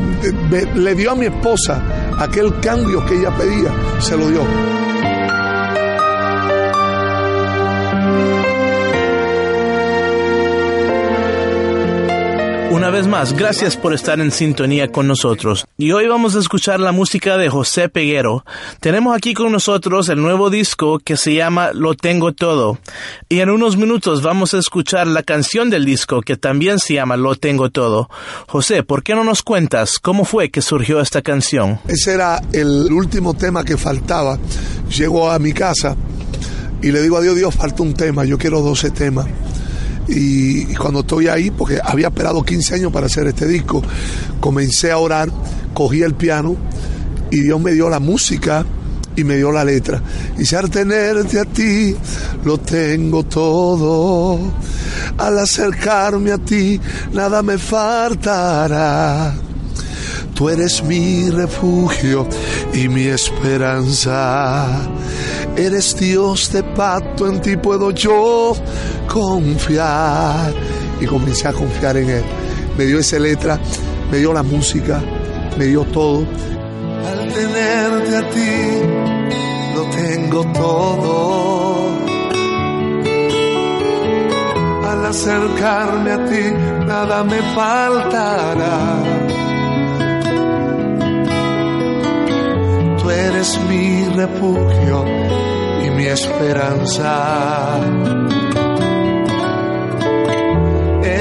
le 0.74 0.94
dio 0.94 1.12
a 1.12 1.14
mi 1.14 1.26
esposa 1.26 1.82
aquel 2.18 2.58
cambio 2.60 3.04
que 3.06 3.14
ella 3.14 3.36
pedía, 3.36 3.72
se 4.00 4.16
lo 4.16 4.28
dio. 4.28 4.93
Una 12.74 12.90
vez 12.90 13.06
más, 13.06 13.34
gracias 13.34 13.76
por 13.76 13.94
estar 13.94 14.18
en 14.18 14.32
sintonía 14.32 14.90
con 14.90 15.06
nosotros. 15.06 15.64
Y 15.78 15.92
hoy 15.92 16.08
vamos 16.08 16.34
a 16.34 16.40
escuchar 16.40 16.80
la 16.80 16.90
música 16.90 17.36
de 17.36 17.48
José 17.48 17.88
Peguero. 17.88 18.44
Tenemos 18.80 19.16
aquí 19.16 19.32
con 19.32 19.52
nosotros 19.52 20.08
el 20.08 20.20
nuevo 20.20 20.50
disco 20.50 20.98
que 20.98 21.16
se 21.16 21.34
llama 21.34 21.70
Lo 21.72 21.94
Tengo 21.94 22.32
Todo. 22.32 22.80
Y 23.28 23.38
en 23.38 23.50
unos 23.50 23.76
minutos 23.76 24.22
vamos 24.22 24.54
a 24.54 24.58
escuchar 24.58 25.06
la 25.06 25.22
canción 25.22 25.70
del 25.70 25.84
disco 25.84 26.20
que 26.20 26.36
también 26.36 26.80
se 26.80 26.94
llama 26.94 27.16
Lo 27.16 27.36
Tengo 27.36 27.70
Todo. 27.70 28.10
José, 28.48 28.82
¿por 28.82 29.04
qué 29.04 29.14
no 29.14 29.22
nos 29.22 29.44
cuentas 29.44 30.00
cómo 30.00 30.24
fue 30.24 30.50
que 30.50 30.60
surgió 30.60 31.00
esta 31.00 31.22
canción? 31.22 31.78
Ese 31.86 32.14
era 32.14 32.42
el 32.52 32.92
último 32.92 33.34
tema 33.34 33.64
que 33.64 33.76
faltaba. 33.76 34.36
Llego 34.90 35.30
a 35.30 35.38
mi 35.38 35.52
casa 35.52 35.96
y 36.82 36.90
le 36.90 37.02
digo 37.02 37.18
a 37.18 37.20
Dios, 37.20 37.36
Dios, 37.36 37.54
falta 37.54 37.84
un 37.84 37.94
tema, 37.94 38.24
yo 38.24 38.36
quiero 38.36 38.62
12 38.62 38.90
temas. 38.90 39.28
Y, 40.08 40.74
cuando 40.74 41.00
estoy 41.00 41.28
ahí, 41.28 41.50
porque 41.50 41.78
había 41.82 42.08
esperado 42.08 42.42
15 42.42 42.74
años 42.74 42.92
para 42.92 43.06
hacer 43.06 43.26
este 43.26 43.46
disco, 43.46 43.82
comencé 44.40 44.90
a 44.90 44.98
orar, 44.98 45.30
cogí 45.72 46.02
el 46.02 46.14
piano 46.14 46.56
y 47.30 47.40
Dios 47.40 47.60
me 47.60 47.72
dio 47.72 47.88
la 47.88 48.00
música 48.00 48.64
y 49.16 49.24
me 49.24 49.36
dio 49.36 49.50
la 49.50 49.64
letra. 49.64 50.02
Y 50.38 50.54
al 50.54 50.70
tenerte 50.70 51.40
a 51.40 51.44
ti, 51.44 51.96
lo 52.44 52.58
tengo 52.58 53.24
todo. 53.24 54.38
Al 55.18 55.38
acercarme 55.38 56.32
a 56.32 56.38
ti, 56.38 56.80
nada 57.12 57.42
me 57.42 57.58
faltará. 57.58 59.34
Tú 60.34 60.48
eres 60.48 60.82
mi 60.82 61.30
refugio 61.30 62.26
y 62.72 62.88
mi 62.88 63.04
esperanza. 63.06 64.66
Eres 65.56 65.96
Dios 65.96 66.50
de 66.52 66.64
pacto, 66.64 67.28
en 67.28 67.40
ti 67.40 67.56
puedo 67.56 67.92
yo 67.92 68.56
confiar. 69.06 70.52
Y 71.00 71.06
comencé 71.06 71.48
a 71.48 71.52
confiar 71.52 71.96
en 71.96 72.10
Él. 72.10 72.24
Me 72.76 72.84
dio 72.84 72.98
esa 72.98 73.18
letra, 73.18 73.58
me 74.10 74.18
dio 74.18 74.32
la 74.32 74.42
música, 74.42 75.02
me 75.58 75.66
dio 75.66 75.84
todo. 75.84 76.26
Al 77.06 77.32
tenerte 77.32 78.16
a 78.16 78.30
ti, 78.30 78.82
lo 79.74 79.84
tengo 79.90 80.44
todo. 80.52 81.94
Al 84.90 85.06
acercarme 85.06 86.12
a 86.12 86.24
ti, 86.24 86.52
nada 86.86 87.24
me 87.24 87.42
faltará 87.54 89.24
tú 93.04 93.10
eres 93.10 93.60
mi 93.68 94.06
refugio 94.16 95.04
y 95.84 95.90
mi 95.90 96.06
esperanza. 96.06 97.80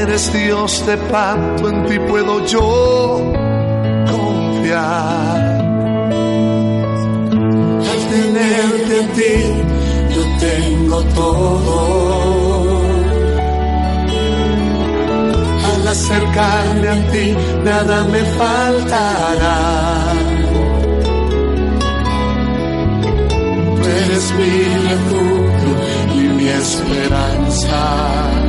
Eres 0.03 0.33
Dios 0.33 0.85
de 0.85 0.97
pacto, 0.97 1.69
en 1.69 1.85
ti 1.85 1.97
puedo 1.99 2.45
yo 2.45 3.31
confiar. 4.11 5.41
Al 7.91 8.01
tenerte 8.11 8.99
en 8.99 9.07
ti, 9.17 9.35
yo 10.13 10.23
tengo 10.39 11.03
todo. 11.15 11.77
Al 15.73 15.87
acercarme 15.87 16.89
a 16.89 17.11
ti, 17.11 17.35
nada 17.63 18.03
me 18.03 18.21
faltará 18.37 20.13
eres 24.13 24.33
mi 24.37 24.63
refugio 24.89 25.73
y 26.15 26.17
mi 26.35 26.47
esperanza. 26.47 28.42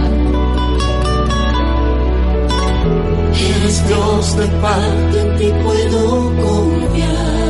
Eres 3.45 3.89
Dios 3.89 4.37
de 4.37 4.47
paz, 4.61 5.17
en 5.17 5.37
ti 5.37 5.53
puedo 5.63 6.33
confiar. 6.43 7.45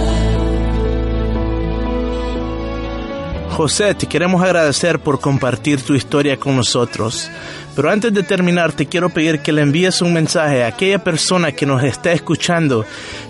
José, 3.50 3.94
te 3.94 4.07
queremos 4.07 4.42
agradecer 4.42 4.98
por 4.98 5.20
compartir 5.20 5.83
tu 5.83 5.94
historia 5.94 6.37
con 6.37 6.57
nosotros. 6.57 7.30
Pero 7.76 7.90
antes 7.90 8.12
de 8.12 8.22
terminar, 8.22 8.72
te 8.72 8.87
quiero 8.87 9.11
pedir 9.11 9.40
que 9.40 9.52
le 9.52 9.62
envíes 9.62 10.02
un 10.02 10.12
mensaje 10.12 10.64
a 10.64 10.68
aquella 10.68 11.02
persona 11.02 11.52
que 11.52 11.66
nos 11.66 11.83
está 11.85 12.12
escuchando, 12.12 12.85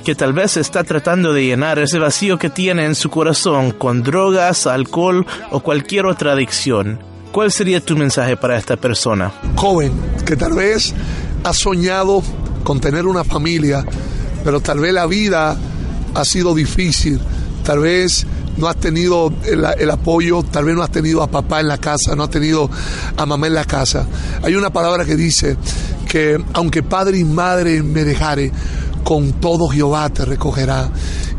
que 0.05 0.15
tal 0.15 0.33
vez 0.33 0.57
está 0.57 0.85
tratando 0.85 1.33
de 1.33 1.45
llenar 1.45 1.79
ese 1.79 1.99
vacío 1.99 2.39
que 2.39 2.51
tiene 2.51 2.85
en 2.85 2.95
su 2.95 3.11
corazón 3.11 3.73
con 3.73 4.03
drogas, 4.03 4.67
alcohol 4.67 5.27
o 5.51 5.61
cualquier 5.61 6.07
otra 6.07 6.33
adicción. 6.33 7.01
¿cuál 7.35 7.51
sería 7.51 7.81
tu 7.81 7.97
mensaje 7.97 8.37
para 8.37 8.57
esta 8.57 8.77
persona? 8.77 9.33
Joven, 9.57 9.93
que 10.25 10.37
tal 10.37 10.53
vez 10.55 10.95
ha 11.43 11.53
soñado 11.53 12.23
con 12.65 12.81
tener 12.81 13.07
una 13.07 13.23
familia, 13.23 13.85
pero 14.43 14.61
tal 14.61 14.81
vez 14.81 14.93
la 14.93 15.07
vida 15.07 15.57
ha 16.15 16.25
sido 16.25 16.55
difícil, 16.55 17.21
tal 17.63 17.81
vez 17.81 18.27
no 18.57 18.69
has 18.69 18.77
tenido 18.77 19.33
el, 19.45 19.91
apoyo, 19.91 20.43
tal 20.43 20.65
vez 20.65 20.75
no 20.75 20.83
has 20.83 20.91
tenido 20.91 21.23
a 21.23 21.27
papá 21.29 21.61
en 21.61 21.69
la 21.69 21.79
casa, 21.79 22.17
no 22.17 22.25
has 22.25 22.31
tenido 22.31 22.71
a 23.17 23.27
mamá 23.27 23.47
en 23.47 23.55
la 23.55 23.65
casa. 23.65 24.07
Hay 24.43 24.55
una 24.55 24.73
palabra 24.73 25.05
que 25.05 25.17
dice 25.17 25.57
que 26.09 26.43
aunque 26.53 26.83
padre 26.83 27.19
y 27.19 27.25
madre 27.25 27.83
me 27.83 28.05
dejare, 28.05 28.53
con 29.03 29.35
todo 29.35 29.69
Jehová 29.69 30.09
te 30.09 30.25
recogerá. 30.25 30.91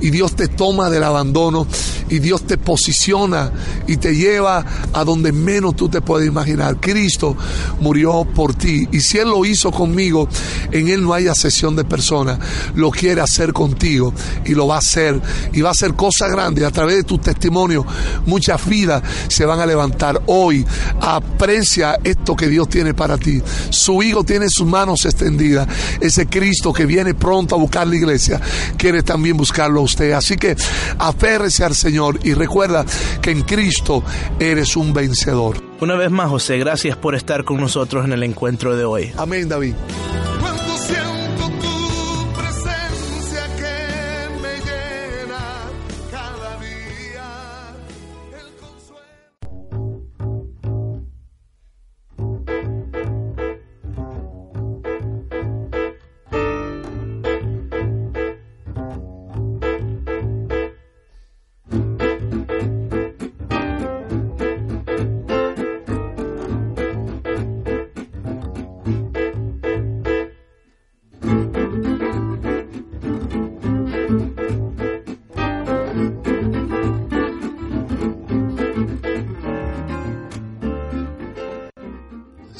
Y 0.01 0.11
Dios 0.11 0.35
te 0.35 0.47
toma 0.47 0.89
del 0.89 1.03
abandono 1.03 1.67
y 2.09 2.19
Dios 2.19 2.45
te 2.45 2.57
posiciona 2.57 3.51
y 3.87 3.97
te 3.97 4.15
lleva 4.15 4.65
a 4.93 5.03
donde 5.03 5.31
menos 5.31 5.75
tú 5.75 5.89
te 5.89 6.01
puedes 6.01 6.27
imaginar. 6.27 6.79
Cristo 6.79 7.35
murió 7.79 8.25
por 8.25 8.53
ti 8.53 8.87
y 8.91 8.99
si 9.01 9.17
Él 9.17 9.29
lo 9.29 9.45
hizo 9.45 9.71
conmigo, 9.71 10.27
en 10.71 10.89
Él 10.89 11.03
no 11.03 11.13
hay 11.13 11.27
asesión 11.27 11.75
de 11.75 11.83
personas. 11.83 12.39
Lo 12.75 12.91
quiere 12.91 13.21
hacer 13.21 13.53
contigo 13.53 14.13
y 14.45 14.53
lo 14.53 14.67
va 14.67 14.75
a 14.75 14.79
hacer 14.79 15.19
y 15.53 15.61
va 15.61 15.69
a 15.69 15.71
hacer 15.71 15.93
cosas 15.95 16.31
grandes. 16.31 16.63
A 16.65 16.71
través 16.71 16.97
de 16.97 17.03
tu 17.03 17.17
testimonio, 17.17 17.85
muchas 18.25 18.65
vidas 18.67 19.01
se 19.27 19.45
van 19.45 19.59
a 19.59 19.65
levantar. 19.65 20.21
Hoy 20.27 20.65
aprecia 21.01 21.99
esto 22.03 22.35
que 22.35 22.47
Dios 22.47 22.69
tiene 22.69 22.93
para 22.93 23.17
ti. 23.17 23.41
Su 23.69 24.03
Hijo 24.03 24.23
tiene 24.23 24.47
sus 24.49 24.67
manos 24.67 25.05
extendidas. 25.05 25.67
Ese 25.99 26.27
Cristo 26.27 26.71
que 26.71 26.85
viene 26.85 27.13
pronto 27.13 27.55
a 27.55 27.57
buscar 27.57 27.87
la 27.87 27.95
iglesia, 27.95 28.39
quiere 28.77 29.03
también 29.03 29.37
buscarlo 29.37 29.79
a 29.79 29.83
usted. 29.83 30.11
Así 30.11 30.35
que 30.35 30.55
aférrese 30.99 31.63
al 31.63 31.75
Señor 31.75 31.94
y 32.23 32.33
recuerda 32.33 32.85
que 33.21 33.31
en 33.31 33.41
Cristo 33.43 34.03
eres 34.39 34.75
un 34.75 34.93
vencedor. 34.93 35.61
Una 35.81 35.95
vez 35.95 36.11
más, 36.11 36.29
José, 36.29 36.57
gracias 36.57 36.97
por 36.97 37.15
estar 37.15 37.43
con 37.43 37.57
nosotros 37.57 38.05
en 38.05 38.13
el 38.13 38.23
encuentro 38.23 38.75
de 38.75 38.85
hoy. 38.85 39.11
Amén, 39.17 39.47
David. 39.47 39.75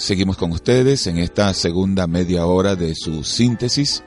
Seguimos 0.06 0.38
con 0.38 0.52
ustedes 0.52 1.08
en 1.08 1.18
esta 1.18 1.52
segunda 1.56 2.06
media 2.06 2.46
hora 2.46 2.76
de 2.76 2.94
su 2.94 3.24
síntesis. 3.24 4.04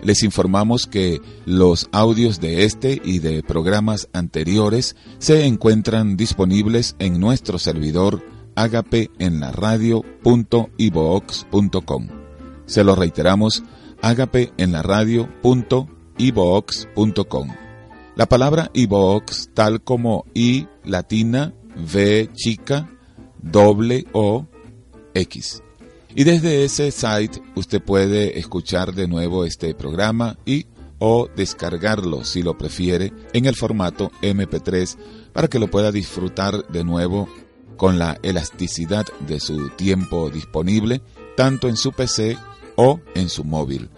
Les 0.00 0.22
informamos 0.22 0.86
que 0.86 1.20
los 1.44 1.88
audios 1.90 2.38
de 2.38 2.64
este 2.64 3.02
y 3.04 3.18
de 3.18 3.42
programas 3.42 4.08
anteriores 4.12 4.94
se 5.18 5.44
encuentran 5.46 6.16
disponibles 6.16 6.94
en 7.00 7.18
nuestro 7.18 7.58
servidor 7.58 8.24
agape 8.54 9.10
en 9.18 9.40
la 9.40 9.50
radio.ibox.com. 9.50 12.08
Se 12.66 12.84
lo 12.84 12.94
reiteramos, 12.94 13.64
agape 14.02 14.52
en 14.56 14.70
la 14.70 14.82
radio.ibox.com. 14.82 17.48
La 18.14 18.26
palabra 18.26 18.70
ibox, 18.72 19.50
tal 19.52 19.82
como 19.82 20.26
i 20.32 20.68
latina, 20.84 21.52
v 21.74 22.30
chica, 22.34 22.88
doble 23.42 24.06
o 24.12 24.46
X. 25.14 25.62
Y 26.14 26.24
desde 26.24 26.64
ese 26.64 26.90
site 26.90 27.42
usted 27.54 27.82
puede 27.82 28.38
escuchar 28.38 28.94
de 28.94 29.08
nuevo 29.08 29.44
este 29.44 29.74
programa 29.74 30.36
y 30.44 30.66
o 30.98 31.28
descargarlo 31.34 32.24
si 32.24 32.42
lo 32.42 32.56
prefiere 32.56 33.12
en 33.32 33.46
el 33.46 33.56
formato 33.56 34.12
MP3 34.22 34.96
para 35.32 35.48
que 35.48 35.58
lo 35.58 35.68
pueda 35.68 35.90
disfrutar 35.90 36.66
de 36.68 36.84
nuevo 36.84 37.28
con 37.76 37.98
la 37.98 38.18
elasticidad 38.22 39.04
de 39.26 39.40
su 39.40 39.70
tiempo 39.70 40.30
disponible 40.30 41.02
tanto 41.36 41.68
en 41.68 41.76
su 41.76 41.92
PC 41.92 42.38
o 42.76 43.00
en 43.14 43.28
su 43.28 43.44
móvil. 43.44 43.90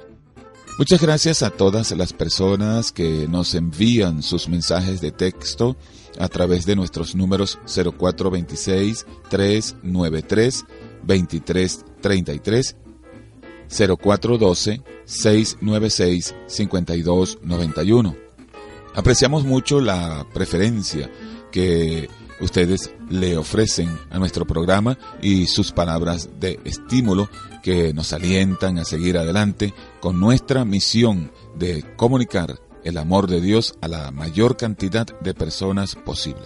Muchas 0.78 1.00
gracias 1.00 1.42
a 1.42 1.50
todas 1.50 1.90
las 1.92 2.12
personas 2.12 2.92
que 2.92 3.26
nos 3.28 3.54
envían 3.54 4.22
sus 4.22 4.48
mensajes 4.48 5.00
de 5.00 5.10
texto 5.10 5.76
a 6.18 6.28
través 6.28 6.66
de 6.66 6.76
nuestros 6.76 7.14
números 7.14 7.58
0426 7.66 9.06
393 9.30 10.64
2333 11.06 12.76
0412 13.68 14.82
696 15.04 16.34
5291. 16.46 18.16
Apreciamos 18.94 19.44
mucho 19.44 19.80
la 19.80 20.26
preferencia 20.32 21.10
que 21.50 22.08
ustedes 22.40 22.90
le 23.08 23.36
ofrecen 23.36 23.98
a 24.10 24.18
nuestro 24.18 24.46
programa 24.46 24.98
y 25.22 25.46
sus 25.46 25.72
palabras 25.72 26.28
de 26.38 26.60
estímulo 26.64 27.28
que 27.62 27.92
nos 27.92 28.12
alientan 28.12 28.78
a 28.78 28.84
seguir 28.84 29.18
adelante 29.18 29.74
con 30.00 30.20
nuestra 30.20 30.64
misión 30.64 31.30
de 31.56 31.84
comunicar 31.96 32.58
el 32.84 32.98
amor 32.98 33.26
de 33.26 33.40
Dios 33.40 33.74
a 33.80 33.88
la 33.88 34.10
mayor 34.12 34.56
cantidad 34.56 35.06
de 35.20 35.34
personas 35.34 35.96
posible. 35.96 36.44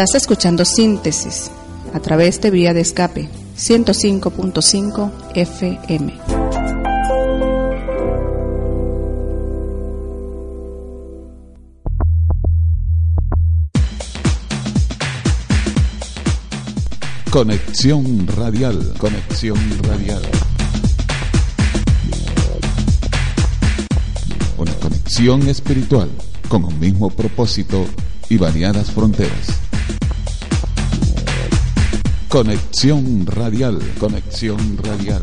Estás 0.00 0.22
escuchando 0.22 0.64
Síntesis 0.64 1.50
a 1.92 2.00
través 2.00 2.40
de 2.40 2.50
vía 2.50 2.72
de 2.72 2.80
escape 2.80 3.28
105.5 3.54 5.12
FM. 5.34 6.18
Conexión 17.30 18.26
radial, 18.26 18.94
conexión 18.96 19.58
radial. 19.82 20.22
Una 24.56 24.72
conexión 24.76 25.46
espiritual 25.46 26.08
con 26.48 26.64
un 26.64 26.80
mismo 26.80 27.10
propósito 27.10 27.84
y 28.30 28.38
variadas 28.38 28.90
fronteras. 28.92 29.59
Conexión 32.30 33.26
radial, 33.26 33.80
conexión 33.98 34.78
radial. 34.78 35.20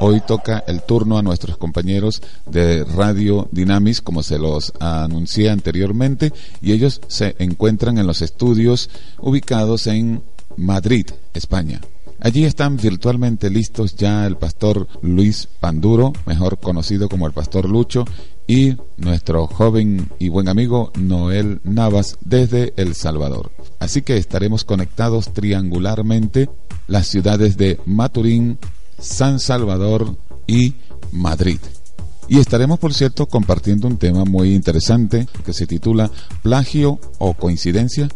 Hoy 0.00 0.20
toca 0.26 0.64
el 0.66 0.82
turno 0.82 1.16
a 1.16 1.22
nuestros 1.22 1.56
compañeros 1.58 2.20
de 2.46 2.82
Radio 2.82 3.48
Dynamis, 3.52 4.02
como 4.02 4.24
se 4.24 4.40
los 4.40 4.72
anuncié 4.80 5.48
anteriormente, 5.48 6.32
y 6.60 6.72
ellos 6.72 7.00
se 7.06 7.36
encuentran 7.38 7.98
en 7.98 8.06
los 8.08 8.20
estudios 8.20 8.90
ubicados 9.20 9.86
en 9.86 10.24
Madrid, 10.56 11.06
España. 11.34 11.80
Allí 12.20 12.44
están 12.44 12.76
virtualmente 12.76 13.48
listos 13.48 13.94
ya 13.94 14.26
el 14.26 14.36
pastor 14.36 14.88
Luis 15.02 15.48
Panduro, 15.60 16.12
mejor 16.26 16.58
conocido 16.58 17.08
como 17.08 17.26
el 17.26 17.32
pastor 17.32 17.68
Lucho, 17.68 18.04
y 18.46 18.76
nuestro 18.96 19.46
joven 19.46 20.08
y 20.18 20.28
buen 20.28 20.48
amigo 20.48 20.90
Noel 20.98 21.60
Navas 21.64 22.18
desde 22.24 22.72
El 22.76 22.94
Salvador. 22.94 23.52
Así 23.78 24.02
que 24.02 24.16
estaremos 24.16 24.64
conectados 24.64 25.32
triangularmente 25.32 26.50
las 26.88 27.06
ciudades 27.06 27.56
de 27.56 27.78
Maturín, 27.86 28.58
San 28.98 29.38
Salvador 29.38 30.16
y 30.46 30.74
Madrid. 31.12 31.58
Y 32.26 32.38
estaremos, 32.38 32.78
por 32.78 32.92
cierto, 32.92 33.26
compartiendo 33.26 33.86
un 33.86 33.96
tema 33.96 34.24
muy 34.24 34.54
interesante 34.54 35.26
que 35.44 35.52
se 35.52 35.66
titula 35.66 36.10
Plagio 36.42 36.98
o 37.18 37.34
coincidencia. 37.34 38.08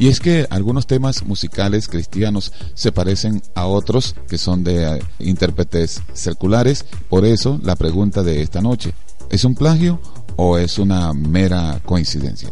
Y 0.00 0.08
es 0.08 0.18
que 0.18 0.46
algunos 0.48 0.86
temas 0.86 1.22
musicales 1.26 1.86
cristianos 1.86 2.54
se 2.72 2.90
parecen 2.90 3.42
a 3.54 3.66
otros 3.66 4.16
que 4.30 4.38
son 4.38 4.64
de 4.64 4.96
eh, 4.96 4.98
intérpretes 5.18 6.02
circulares. 6.14 6.86
Por 7.10 7.26
eso 7.26 7.60
la 7.62 7.76
pregunta 7.76 8.22
de 8.22 8.40
esta 8.40 8.62
noche, 8.62 8.94
¿es 9.28 9.44
un 9.44 9.54
plagio 9.54 10.00
o 10.36 10.56
es 10.56 10.78
una 10.78 11.12
mera 11.12 11.82
coincidencia? 11.84 12.48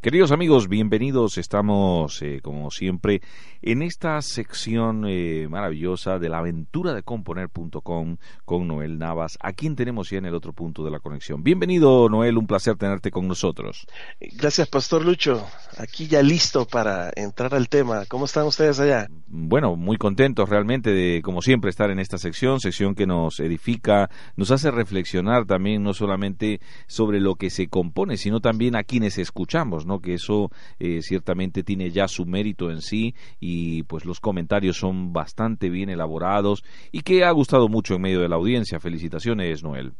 Queridos 0.00 0.30
amigos, 0.30 0.68
bienvenidos. 0.68 1.38
Estamos, 1.38 2.22
eh, 2.22 2.38
como 2.40 2.70
siempre, 2.70 3.20
en 3.60 3.82
esta 3.82 4.20
sección 4.22 5.04
eh, 5.06 5.46
maravillosa 5.50 6.18
de 6.18 6.28
la 6.28 6.38
aventura 6.38 6.94
de 6.94 7.02
componer.com 7.02 8.16
con 8.44 8.68
Noel 8.68 8.98
Navas, 8.98 9.36
a 9.40 9.52
quien 9.52 9.76
tenemos 9.76 10.10
ya 10.10 10.18
en 10.18 10.26
el 10.26 10.34
otro 10.34 10.52
punto 10.52 10.84
de 10.84 10.90
la 10.90 11.00
conexión. 11.00 11.42
Bienvenido, 11.42 12.08
Noel, 12.08 12.38
un 12.38 12.46
placer 12.46 12.76
tenerte 12.76 13.10
con 13.10 13.28
nosotros. 13.28 13.86
Gracias, 14.20 14.68
Pastor 14.68 15.04
Lucho. 15.04 15.46
Aquí 15.76 16.06
ya 16.06 16.22
listo 16.22 16.66
para 16.66 17.10
entrar 17.14 17.54
al 17.54 17.68
tema. 17.68 18.06
¿Cómo 18.06 18.24
están 18.24 18.46
ustedes 18.46 18.80
allá? 18.80 19.08
Bueno, 19.26 19.76
muy 19.76 19.98
contentos 19.98 20.48
realmente 20.48 20.90
de, 20.90 21.20
como 21.22 21.42
siempre, 21.42 21.70
estar 21.70 21.90
en 21.90 21.98
esta 21.98 22.16
sección, 22.16 22.60
sección 22.60 22.94
que 22.94 23.06
nos 23.06 23.40
edifica, 23.40 24.08
nos 24.36 24.50
hace 24.50 24.70
reflexionar 24.70 25.44
también 25.44 25.82
no 25.82 25.92
solamente 25.92 26.60
sobre 26.86 27.20
lo 27.20 27.34
que 27.34 27.50
se 27.50 27.68
compone, 27.68 28.16
sino 28.16 28.40
también 28.40 28.74
a 28.74 28.84
quienes 28.84 29.18
escuchamos 29.18 29.84
que 29.98 30.14
eso 30.14 30.50
eh, 30.78 31.00
ciertamente 31.02 31.62
tiene 31.62 31.90
ya 31.90 32.08
su 32.08 32.26
mérito 32.26 32.70
en 32.70 32.82
sí 32.82 33.14
y 33.40 33.47
pues 33.84 34.04
los 34.04 34.20
comentarios 34.20 34.76
son 34.76 35.12
bastante 35.12 35.68
bien 35.70 35.90
elaborados 35.90 36.64
y 36.92 37.02
que 37.02 37.24
ha 37.24 37.30
gustado 37.30 37.68
mucho 37.68 37.94
en 37.94 38.02
medio 38.02 38.20
de 38.20 38.28
la 38.28 38.36
audiencia. 38.36 38.80
Felicitaciones, 38.80 39.62
Noel. 39.62 39.92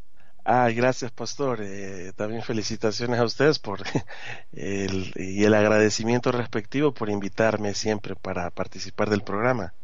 Ah, 0.51 0.71
gracias, 0.75 1.11
pastor. 1.11 1.61
Eh, 1.63 2.13
también 2.17 2.41
felicitaciones 2.41 3.21
a 3.21 3.25
ustedes 3.25 3.59
por 3.59 3.81
el, 4.53 5.13
y 5.15 5.45
el 5.45 5.53
agradecimiento 5.53 6.33
respectivo 6.33 6.95
por 6.95 7.11
invitarme 7.11 7.75
siempre 7.75 8.17
para 8.17 8.51
participar 8.51 9.11
del 9.11 9.21
programa. 9.21 9.75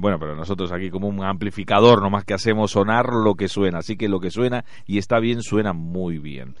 bueno, 0.00 0.18
pero 0.18 0.34
nosotros 0.34 0.72
aquí 0.72 0.88
como 0.88 1.08
un 1.08 1.22
amplificador 1.22 2.00
nomás 2.00 2.24
que 2.24 2.32
hacemos 2.32 2.70
sonar 2.70 3.12
lo 3.12 3.34
que 3.34 3.48
suena, 3.48 3.80
así 3.80 3.96
que 3.96 4.08
lo 4.08 4.18
que 4.18 4.30
suena 4.30 4.64
y 4.86 4.96
está 4.96 5.18
bien 5.20 5.42
suena 5.42 5.74
muy 5.74 6.18
bien. 6.18 6.56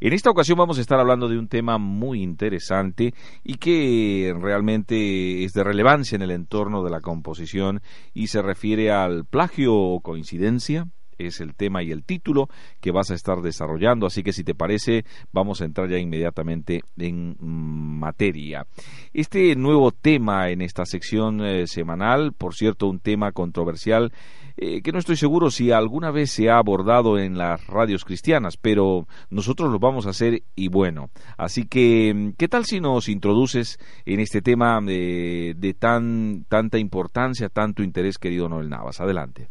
En 0.00 0.12
esta 0.12 0.30
ocasión 0.30 0.56
vamos 0.56 0.78
a 0.78 0.80
estar 0.80 1.00
hablando 1.00 1.28
de 1.28 1.36
un 1.36 1.48
tema 1.48 1.76
muy 1.76 2.22
interesante 2.22 3.14
y 3.42 3.54
que 3.56 4.32
realmente 4.40 5.42
es 5.42 5.52
de 5.52 5.64
relevancia 5.64 6.14
en 6.14 6.22
el 6.22 6.30
entorno 6.30 6.84
de 6.84 6.90
la 6.90 7.00
composición 7.00 7.80
y 8.14 8.28
se 8.28 8.40
refiere 8.40 8.92
al 8.92 9.24
plagio 9.24 9.74
o 9.74 9.98
coincidencia, 9.98 10.86
es 11.18 11.40
el 11.40 11.56
tema 11.56 11.82
y 11.82 11.90
el 11.90 12.04
título 12.04 12.48
que 12.80 12.92
vas 12.92 13.10
a 13.10 13.14
estar 13.14 13.42
desarrollando, 13.42 14.06
así 14.06 14.22
que 14.22 14.32
si 14.32 14.44
te 14.44 14.54
parece 14.54 15.04
vamos 15.32 15.60
a 15.60 15.64
entrar 15.64 15.88
ya 15.88 15.98
inmediatamente 15.98 16.82
en 16.96 17.36
materia. 17.40 18.66
Este 19.12 19.56
nuevo 19.56 19.90
tema 19.90 20.50
en 20.50 20.62
esta 20.62 20.86
sección 20.86 21.44
eh, 21.44 21.66
semanal, 21.66 22.32
por 22.32 22.54
cierto, 22.54 22.86
un 22.86 23.00
tema 23.00 23.32
controversial 23.32 24.12
eh, 24.60 24.82
que 24.82 24.90
no 24.90 24.98
estoy 24.98 25.16
seguro 25.16 25.52
si 25.52 25.70
alguna 25.70 26.10
vez 26.10 26.32
se 26.32 26.50
ha 26.50 26.58
abordado 26.58 27.16
en 27.16 27.38
las 27.38 27.64
radios 27.68 28.04
cristianas, 28.04 28.56
pero 28.56 29.06
nosotros 29.30 29.70
lo 29.70 29.78
vamos 29.78 30.06
a 30.06 30.10
hacer 30.10 30.42
y 30.56 30.66
bueno. 30.66 31.10
Así 31.36 31.64
que, 31.64 32.32
¿qué 32.36 32.48
tal 32.48 32.64
si 32.64 32.80
nos 32.80 33.08
introduces 33.08 33.78
en 34.04 34.18
este 34.18 34.42
tema 34.42 34.80
de, 34.80 35.54
de 35.56 35.74
tan 35.74 36.44
tanta 36.48 36.76
importancia, 36.78 37.48
tanto 37.48 37.84
interés, 37.84 38.18
querido 38.18 38.48
Noel 38.48 38.68
Navas? 38.68 39.00
Adelante. 39.00 39.48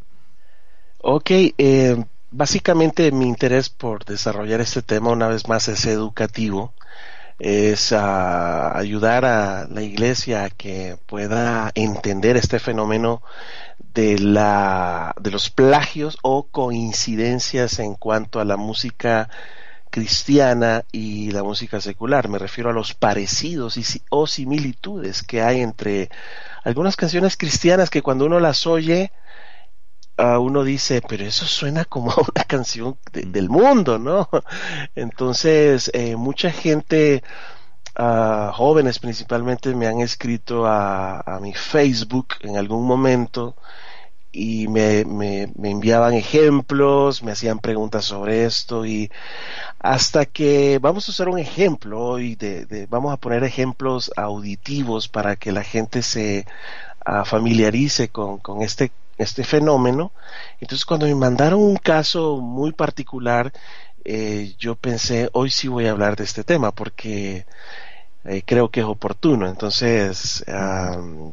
Ok, 0.99 1.31
eh, 1.57 2.03
básicamente 2.31 3.13
mi 3.13 3.27
interés 3.27 3.69
por 3.69 4.03
desarrollar 4.03 4.59
este 4.59 4.81
tema 4.81 5.11
una 5.11 5.29
vez 5.29 5.47
más 5.47 5.69
es 5.69 5.85
educativo, 5.85 6.73
es 7.39 7.93
ayudar 7.93 9.25
a 9.25 9.67
la 9.67 9.81
iglesia 9.81 10.45
a 10.45 10.49
que 10.49 10.97
pueda 11.05 11.71
entender 11.75 12.35
este 12.37 12.59
fenómeno 12.59 13.21
de, 13.93 14.17
la, 14.19 15.13
de 15.19 15.31
los 15.31 15.49
plagios 15.49 16.17
o 16.23 16.47
coincidencias 16.47 17.79
en 17.79 17.95
cuanto 17.95 18.39
a 18.39 18.45
la 18.45 18.57
música 18.57 19.29
cristiana 19.89 20.83
y 20.91 21.31
la 21.31 21.43
música 21.43 21.79
secular. 21.81 22.27
Me 22.27 22.39
refiero 22.39 22.69
a 22.69 22.73
los 22.73 22.93
parecidos 22.93 23.77
y, 23.77 23.83
o 24.09 24.27
similitudes 24.27 25.23
que 25.23 25.41
hay 25.41 25.61
entre 25.61 26.09
algunas 26.63 26.95
canciones 26.95 27.37
cristianas 27.37 27.89
que 27.89 28.01
cuando 28.01 28.25
uno 28.25 28.39
las 28.39 28.67
oye, 28.67 29.11
uno 30.17 30.63
dice, 30.63 31.01
pero 31.07 31.25
eso 31.25 31.45
suena 31.45 31.85
como 31.85 32.13
una 32.35 32.43
canción 32.45 32.97
del 33.11 33.49
mundo, 33.49 33.99
¿no? 33.99 34.29
Entonces, 34.95 35.91
eh, 35.93 36.15
mucha 36.15 36.51
gente, 36.51 37.23
jóvenes 37.95 38.99
principalmente, 38.99 39.75
me 39.75 39.87
han 39.87 40.01
escrito 40.01 40.65
a, 40.65 41.39
mi 41.41 41.53
Facebook 41.53 42.27
en 42.41 42.57
algún 42.57 42.85
momento 42.85 43.55
y 44.31 44.67
me, 44.67 45.05
me, 45.05 45.43
enviaban 45.63 46.13
ejemplos, 46.13 47.23
me 47.23 47.31
hacían 47.31 47.59
preguntas 47.59 48.05
sobre 48.05 48.45
esto 48.45 48.85
y 48.85 49.11
hasta 49.79 50.25
que 50.25 50.79
vamos 50.79 51.07
a 51.07 51.11
usar 51.11 51.29
un 51.29 51.39
ejemplo 51.39 52.03
hoy, 52.03 52.35
de, 52.35 52.87
vamos 52.89 53.13
a 53.13 53.17
poner 53.17 53.43
ejemplos 53.43 54.11
auditivos 54.15 55.07
para 55.07 55.35
que 55.37 55.51
la 55.51 55.63
gente 55.63 56.01
se 56.03 56.45
ah, 57.05 57.25
familiarice 57.25 58.09
con, 58.09 58.37
con 58.39 58.61
este 58.61 58.91
este 59.17 59.43
fenómeno. 59.43 60.13
Entonces 60.59 60.85
cuando 60.85 61.05
me 61.05 61.15
mandaron 61.15 61.59
un 61.61 61.77
caso 61.77 62.37
muy 62.37 62.73
particular, 62.73 63.51
eh, 64.05 64.55
yo 64.57 64.75
pensé, 64.75 65.29
hoy 65.33 65.49
sí 65.51 65.67
voy 65.67 65.87
a 65.87 65.91
hablar 65.91 66.15
de 66.15 66.23
este 66.23 66.43
tema 66.43 66.71
porque 66.71 67.45
eh, 68.27 68.43
creo 68.45 68.69
que 68.69 68.81
es 68.81 68.85
oportuno. 68.85 69.47
Entonces, 69.47 70.43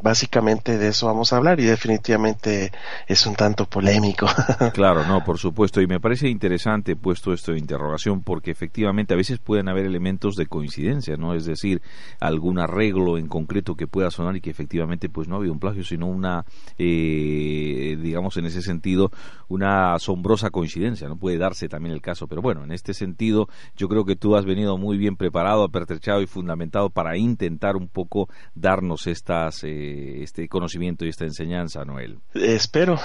básicamente 0.03 0.78
de 0.78 0.88
eso 0.88 1.07
vamos 1.07 1.32
a 1.32 1.36
hablar 1.36 1.59
y 1.61 1.64
definitivamente 1.64 2.72
es 3.07 3.26
un 3.26 3.34
tanto 3.34 3.66
polémico. 3.66 4.26
claro, 4.72 5.05
no, 5.07 5.24
por 5.24 5.38
supuesto. 5.38 5.80
Y 5.80 5.86
me 5.86 6.01
parece 6.01 6.28
interesante 6.28 6.97
puesto 6.97 7.32
esto 7.32 7.53
de 7.53 7.59
interrogación 7.59 8.22
porque 8.22 8.51
efectivamente 8.51 9.14
a 9.14 9.16
veces 9.16 9.38
pueden 9.38 9.68
haber 9.68 9.86
elementos 9.86 10.36
de 10.36 10.47
coincidencia, 10.47 11.16
¿no? 11.16 11.34
Es 11.34 11.47
decir, 11.47 11.82
algún 12.20 12.59
arreglo 12.59 13.18
en 13.18 13.28
concreto 13.28 13.74
que 13.74 13.86
pueda 13.86 14.11
sonar 14.11 14.36
y 14.36 14.40
que 14.40 14.51
efectivamente 14.51 15.09
pues 15.09 15.26
no 15.26 15.34
ha 15.34 15.38
habido 15.38 15.53
un 15.53 15.61
plagio, 15.61 15.84
sino 15.84 16.07
una, 16.07 16.45
eh, 16.78 17.99
digamos 18.01 18.36
en 18.36 18.47
ese 18.47 18.62
sentido, 18.62 19.11
una 19.49 19.95
asombrosa 19.95 20.51
coincidencia, 20.51 21.09
¿no? 21.09 21.16
Puede 21.16 21.38
darse 21.38 21.68
también 21.68 21.95
el 21.95 22.01
caso. 22.01 22.28
Pero 22.28 22.40
bueno, 22.40 22.64
en 22.64 22.72
este 22.72 22.95
sentido 22.95 23.49
yo 23.76 23.88
creo 23.88 24.05
que 24.05 24.16
tú 24.16 24.36
has 24.36 24.45
venido 24.45 24.78
muy 24.78 24.97
bien 24.97 25.16
preparado, 25.16 25.64
apertrechado 25.64 26.22
y 26.22 26.26
fundamentado 26.26 26.84
para 26.91 27.16
intentar 27.16 27.76
un 27.76 27.89
poco 27.89 28.28
darnos 28.55 29.07
estas, 29.07 29.64
eh, 29.64 30.22
este 30.22 30.49
conocimiento 30.49 31.05
y 31.05 31.09
esta 31.09 31.24
enseñanza, 31.24 31.85
Noel. 31.85 32.18
espero. 32.35 32.97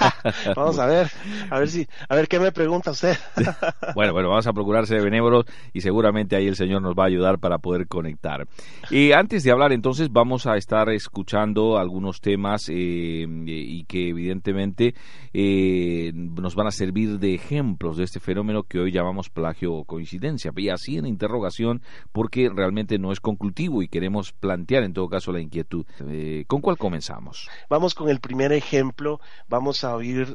vamos 0.56 0.78
a 0.78 0.86
ver, 0.86 1.10
a 1.50 1.58
ver 1.58 1.68
si, 1.68 1.86
a 2.08 2.14
ver 2.14 2.28
qué 2.28 2.38
me 2.38 2.52
pregunta 2.52 2.90
usted. 2.90 3.16
bueno, 3.94 4.12
bueno, 4.12 4.28
vamos 4.30 4.46
a 4.46 4.52
procurarse 4.52 4.96
de 4.96 5.02
benévolos 5.02 5.44
y 5.72 5.80
seguramente 5.80 6.36
ahí 6.36 6.46
el 6.46 6.56
Señor 6.56 6.82
nos 6.82 6.94
va 6.94 7.04
a 7.04 7.06
ayudar 7.06 7.38
para 7.38 7.58
poder 7.58 7.88
conectar. 7.88 8.46
Y 8.90 9.12
antes 9.12 9.44
de 9.44 9.50
hablar, 9.50 9.72
entonces, 9.72 10.10
vamos 10.10 10.46
a 10.46 10.56
estar 10.56 10.88
escuchando 10.90 11.78
algunos 11.78 12.20
temas 12.20 12.68
eh, 12.68 13.26
y 13.28 13.84
que 13.84 14.08
evidentemente 14.08 14.94
eh, 15.32 16.12
nos 16.14 16.54
van 16.54 16.66
a 16.66 16.70
servir 16.70 17.18
de 17.18 17.34
ejemplos 17.34 17.96
de 17.96 18.04
este 18.04 18.20
fenómeno 18.20 18.62
que 18.62 18.78
hoy 18.78 18.92
llamamos 18.92 19.30
plagio 19.30 19.74
o 19.74 19.84
coincidencia. 19.84 20.52
Y 20.56 20.68
así 20.68 20.98
en 20.98 21.06
interrogación, 21.06 21.82
porque 22.12 22.50
realmente 22.54 22.98
no 22.98 23.12
es 23.12 23.20
conclutivo 23.28 23.82
y 23.82 23.88
queremos 23.88 24.32
plantear 24.32 24.82
en 24.82 24.92
todo 24.92 25.08
caso 25.08 25.32
la 25.32 25.40
inquietud. 25.40 25.84
Eh, 26.08 26.44
¿Con 26.46 26.60
cuál 26.60 26.78
comenzamos? 26.78 27.48
Vamos 27.68 27.94
con 27.94 28.08
el 28.08 28.20
primer 28.20 28.52
ejemplo. 28.52 29.20
Vamos 29.48 29.84
a 29.84 29.94
oír 29.94 30.34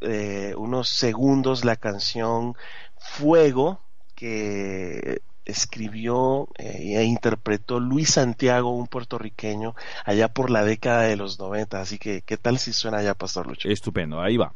unos 0.58 0.90
segundos 0.90 1.66
la 1.66 1.76
canción 1.76 2.56
Fuego 2.98 3.82
que 4.16 5.22
escribió 5.46 6.48
eh, 6.58 6.98
e 6.98 7.04
interpretó 7.04 7.80
Luis 7.80 8.12
Santiago, 8.12 8.76
un 8.76 8.88
puertorriqueño, 8.88 9.76
allá 10.06 10.30
por 10.30 10.50
la 10.50 10.64
década 10.64 11.02
de 11.04 11.18
los 11.18 11.40
90. 11.40 11.82
Así 11.82 11.98
que, 11.98 12.22
¿qué 12.22 12.38
tal 12.38 12.60
si 12.60 12.74
suena 12.74 13.00
allá, 13.00 13.14
Pastor 13.14 13.48
Lucho? 13.48 13.70
Estupendo, 13.70 14.22
ahí 14.22 14.38
va. 14.38 14.54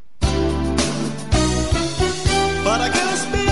Para 2.64 2.92
que 2.92 3.47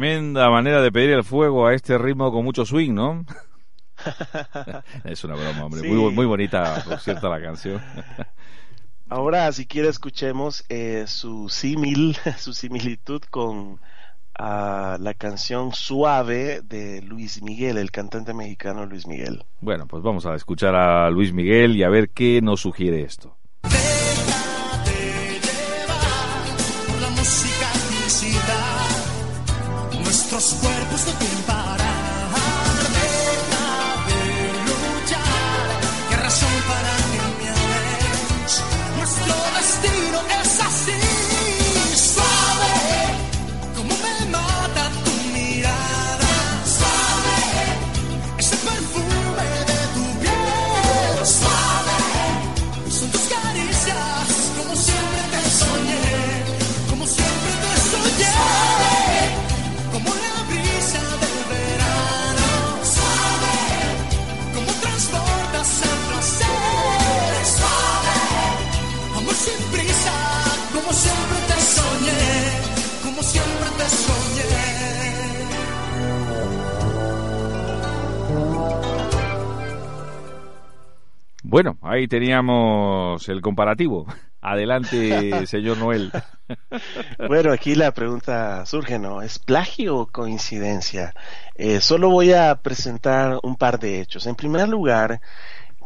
tremenda 0.00 0.48
manera 0.48 0.80
de 0.80 0.90
pedir 0.90 1.10
el 1.10 1.24
fuego 1.24 1.66
a 1.66 1.74
este 1.74 1.98
ritmo 1.98 2.32
con 2.32 2.42
mucho 2.42 2.64
swing, 2.64 2.94
¿no? 2.94 3.26
es 5.04 5.22
una 5.24 5.34
broma, 5.34 5.66
hombre. 5.66 5.86
Muy, 5.86 6.10
muy 6.14 6.24
bonita, 6.24 6.82
por 6.88 6.98
cierto, 7.00 7.28
la 7.28 7.42
canción. 7.42 7.82
Ahora, 9.10 9.52
si 9.52 9.66
quiere, 9.66 9.90
escuchemos 9.90 10.64
eh, 10.70 11.04
su 11.06 11.50
símil, 11.50 12.16
su 12.38 12.54
similitud 12.54 13.20
con 13.28 13.78
ah, 14.38 14.96
la 14.98 15.12
canción 15.12 15.74
Suave 15.74 16.62
de 16.62 17.02
Luis 17.02 17.42
Miguel, 17.42 17.76
el 17.76 17.90
cantante 17.90 18.32
mexicano 18.32 18.86
Luis 18.86 19.06
Miguel. 19.06 19.44
Bueno, 19.60 19.86
pues 19.86 20.02
vamos 20.02 20.24
a 20.24 20.34
escuchar 20.34 20.74
a 20.76 21.10
Luis 21.10 21.34
Miguel 21.34 21.76
y 21.76 21.82
a 21.82 21.90
ver 21.90 22.08
qué 22.08 22.40
nos 22.40 22.62
sugiere 22.62 23.02
esto. 23.02 23.36
Nuestros 30.40 30.62
cuerpos 30.62 31.04
no 31.04 31.12
tienen 31.18 31.42
Bueno, 81.50 81.78
ahí 81.82 82.06
teníamos 82.06 83.28
el 83.28 83.40
comparativo. 83.40 84.06
Adelante, 84.40 85.46
señor 85.48 85.78
Noel. 85.78 86.12
Bueno, 87.26 87.52
aquí 87.52 87.74
la 87.74 87.92
pregunta 87.92 88.64
surge, 88.66 89.00
¿no? 89.00 89.20
¿Es 89.20 89.40
plagio 89.40 89.96
o 89.98 90.06
coincidencia? 90.06 91.12
Eh, 91.56 91.80
solo 91.80 92.08
voy 92.08 92.32
a 92.34 92.54
presentar 92.62 93.40
un 93.42 93.56
par 93.56 93.80
de 93.80 94.00
hechos. 94.00 94.26
En 94.28 94.36
primer 94.36 94.68
lugar, 94.68 95.20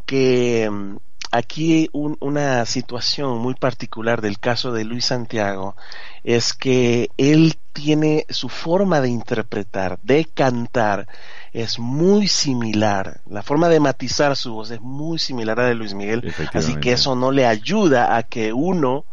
que 0.06 0.68
mm, 0.70 0.96
aquí 1.32 1.88
un- 1.92 2.18
una 2.20 2.66
situación 2.66 3.38
muy 3.38 3.54
particular 3.54 4.20
del 4.20 4.38
caso 4.38 4.70
de 4.70 4.84
Luis 4.84 5.06
Santiago 5.06 5.76
es 6.24 6.52
que 6.52 7.08
él 7.16 7.54
tiene 7.74 8.24
su 8.30 8.48
forma 8.48 9.00
de 9.00 9.10
interpretar, 9.10 9.98
de 10.02 10.24
cantar, 10.24 11.06
es 11.52 11.78
muy 11.78 12.28
similar. 12.28 13.20
La 13.28 13.42
forma 13.42 13.68
de 13.68 13.80
matizar 13.80 14.36
su 14.36 14.54
voz 14.54 14.70
es 14.70 14.80
muy 14.80 15.18
similar 15.18 15.58
a 15.58 15.64
la 15.64 15.68
de 15.70 15.74
Luis 15.74 15.92
Miguel. 15.92 16.32
Así 16.54 16.76
que 16.76 16.92
eso 16.92 17.16
no 17.16 17.32
le 17.32 17.46
ayuda 17.46 18.16
a 18.16 18.22
que 18.22 18.52
uno, 18.52 19.04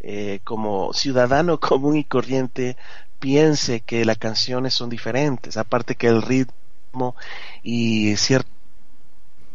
eh, 0.00 0.40
como 0.44 0.92
ciudadano 0.92 1.60
común 1.60 1.96
y 1.96 2.04
corriente, 2.04 2.76
piense 3.20 3.80
que 3.80 4.04
las 4.04 4.18
canciones 4.18 4.74
son 4.74 4.90
diferentes. 4.90 5.56
Aparte 5.56 5.94
que 5.94 6.08
el 6.08 6.20
ritmo 6.20 7.14
y 7.62 8.16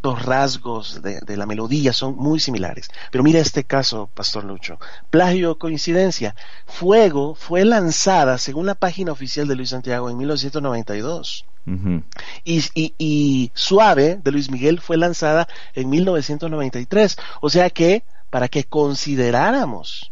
ciertos 0.04 0.26
rasgos 0.26 1.02
de, 1.02 1.22
de 1.22 1.38
la 1.38 1.46
melodía 1.46 1.94
son 1.94 2.18
muy 2.18 2.40
similares. 2.40 2.90
Pero 3.10 3.24
mira 3.24 3.40
este 3.40 3.64
caso, 3.64 4.10
Pastor 4.14 4.44
Lucho. 4.44 4.78
Plagio 5.10 5.52
o 5.52 5.58
coincidencia. 5.58 6.36
Fuego 6.68 7.36
fue 7.36 7.64
lanzada, 7.64 8.38
según 8.38 8.66
la 8.66 8.76
página 8.76 9.14
oficial 9.14 9.48
de 9.48 9.56
Luis 9.56 9.70
Santiago, 9.70 10.10
en 10.10 10.18
1992. 10.18 11.46
Ujú. 11.66 12.04
Y, 12.44 12.62
y- 12.76 12.94
y 12.98 13.52
Suave 13.54 14.20
de 14.22 14.32
Luis 14.32 14.52
Miguel 14.52 14.82
fue 14.82 14.98
lanzada 14.98 15.48
en 15.74 15.90
1993. 15.90 17.16
O 17.40 17.50
sea 17.50 17.70
que, 17.70 18.04
para 18.30 18.50
que 18.50 18.66
consideráramos 18.66 20.10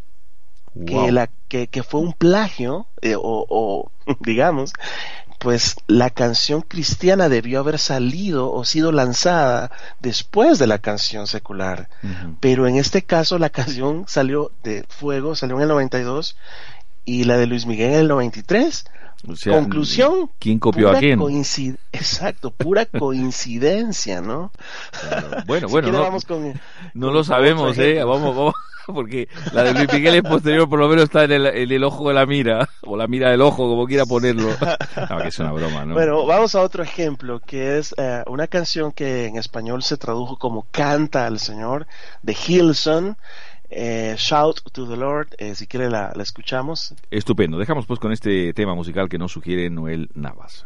Wow. 0.74 0.86
que, 0.86 1.12
la, 1.12 1.30
que, 1.50 1.68
que 1.68 1.84
fue 1.84 2.00
un 2.00 2.14
plagio, 2.14 2.88
eh, 3.02 3.16
o, 3.18 3.22
o, 3.50 3.92
digamos, 4.22 4.72
pues 5.42 5.76
la 5.88 6.12
canción 6.12 6.62
cristiana 6.62 7.28
debió 7.28 7.60
haber 7.60 7.80
salido 7.80 8.52
o 8.54 8.64
sido 8.64 8.92
lanzada 8.92 9.72
después 10.00 10.60
de 10.60 10.68
la 10.68 10.78
canción 10.78 11.26
secular. 11.26 11.90
Pero 12.40 12.68
en 12.68 12.76
este 12.78 13.02
caso 13.02 13.40
la 13.40 13.50
canción 13.60 14.06
salió 14.08 14.52
de 14.64 14.86
Fuego, 14.88 15.36
salió 15.36 15.56
en 15.56 15.64
el 15.64 15.68
92 15.70 16.38
y 17.06 17.24
la 17.24 17.38
de 17.38 17.48
Luis 17.48 17.66
Miguel 17.66 17.94
en 17.94 18.00
el 18.02 18.08
93. 18.10 18.86
O 19.28 19.36
sea, 19.36 19.54
Conclusión. 19.54 20.32
¿Quién 20.40 20.58
copió 20.60 20.88
pura 20.88 20.98
a 20.98 21.02
quién? 21.02 21.20
coincid- 21.20 21.78
Exacto, 21.92 22.52
pura 22.52 22.86
coincidencia, 23.00 24.22
¿no? 24.22 24.52
Bueno, 25.48 25.68
Si 25.68 25.72
bueno, 25.72 25.92
no, 25.92 26.02
vamos 26.02 26.26
con- 26.26 26.54
no 26.94 27.08
con 27.08 27.14
lo 27.16 27.24
sabemos, 27.24 27.78
¿eh? 27.80 28.04
Vamos, 28.04 28.36
vamos, 28.36 28.54
porque 28.88 29.28
la 29.54 29.64
de 29.64 29.74
Luis 29.74 29.94
Miguel 29.94 30.16
es 30.16 30.24
posterior, 30.24 30.70
por 30.70 30.80
lo 30.80 30.88
menos 30.88 31.06
está 31.06 31.24
en 31.24 31.32
el, 31.32 31.46
en 31.48 31.72
el 31.72 31.84
ojo 31.84 32.08
de 32.08 32.14
la 32.14 32.26
mira, 32.26 32.70
o 32.84 32.98
la 32.98 33.08
mira 33.08 33.32
del 33.32 33.42
ojo, 33.42 33.68
como 33.68 33.86
quiera 33.86 34.06
ponerlo. 34.06 34.50
No, 35.10 35.18
que 35.18 35.28
es 35.30 35.40
una 35.40 35.52
broma, 35.52 35.86
¿no? 35.86 35.94
Bueno, 35.94 36.26
vamos 36.26 36.56
a 36.56 36.62
otro 36.62 36.84
ejemplo, 36.84 37.40
que 37.40 37.78
es 37.78 37.94
eh, 37.98 38.24
una 38.28 38.48
canción 38.48 38.92
que 38.92 39.26
en 39.26 39.38
español 39.38 39.84
se 39.84 39.98
tradujo 39.98 40.38
como 40.38 40.68
Canta 40.72 41.26
al 41.26 41.40
Señor, 41.40 41.88
de 42.22 42.36
Hilson, 42.48 43.18
eh, 43.70 44.16
Shout 44.18 44.62
to 44.72 44.88
the 44.88 44.98
Lord, 44.98 45.30
eh, 45.38 45.56
si 45.56 45.68
quiere 45.68 45.90
la, 45.90 46.12
la 46.16 46.24
escuchamos. 46.24 46.94
Estupendo. 47.10 47.58
Dejamos 47.58 47.86
pues 47.86 48.00
con 48.00 48.12
este 48.12 48.54
tema 48.54 48.76
musical 48.76 49.10
que 49.10 49.18
nos 49.18 49.32
sugiere 49.32 49.70
Noel 49.70 50.10
Navas. 50.14 50.66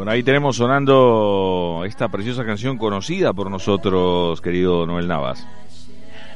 Bueno, 0.00 0.12
ahí 0.12 0.22
tenemos 0.22 0.56
sonando 0.56 1.82
esta 1.84 2.08
preciosa 2.08 2.42
canción 2.46 2.78
conocida 2.78 3.34
por 3.34 3.50
nosotros, 3.50 4.40
querido 4.40 4.86
Noel 4.86 5.06
Navas. 5.06 5.46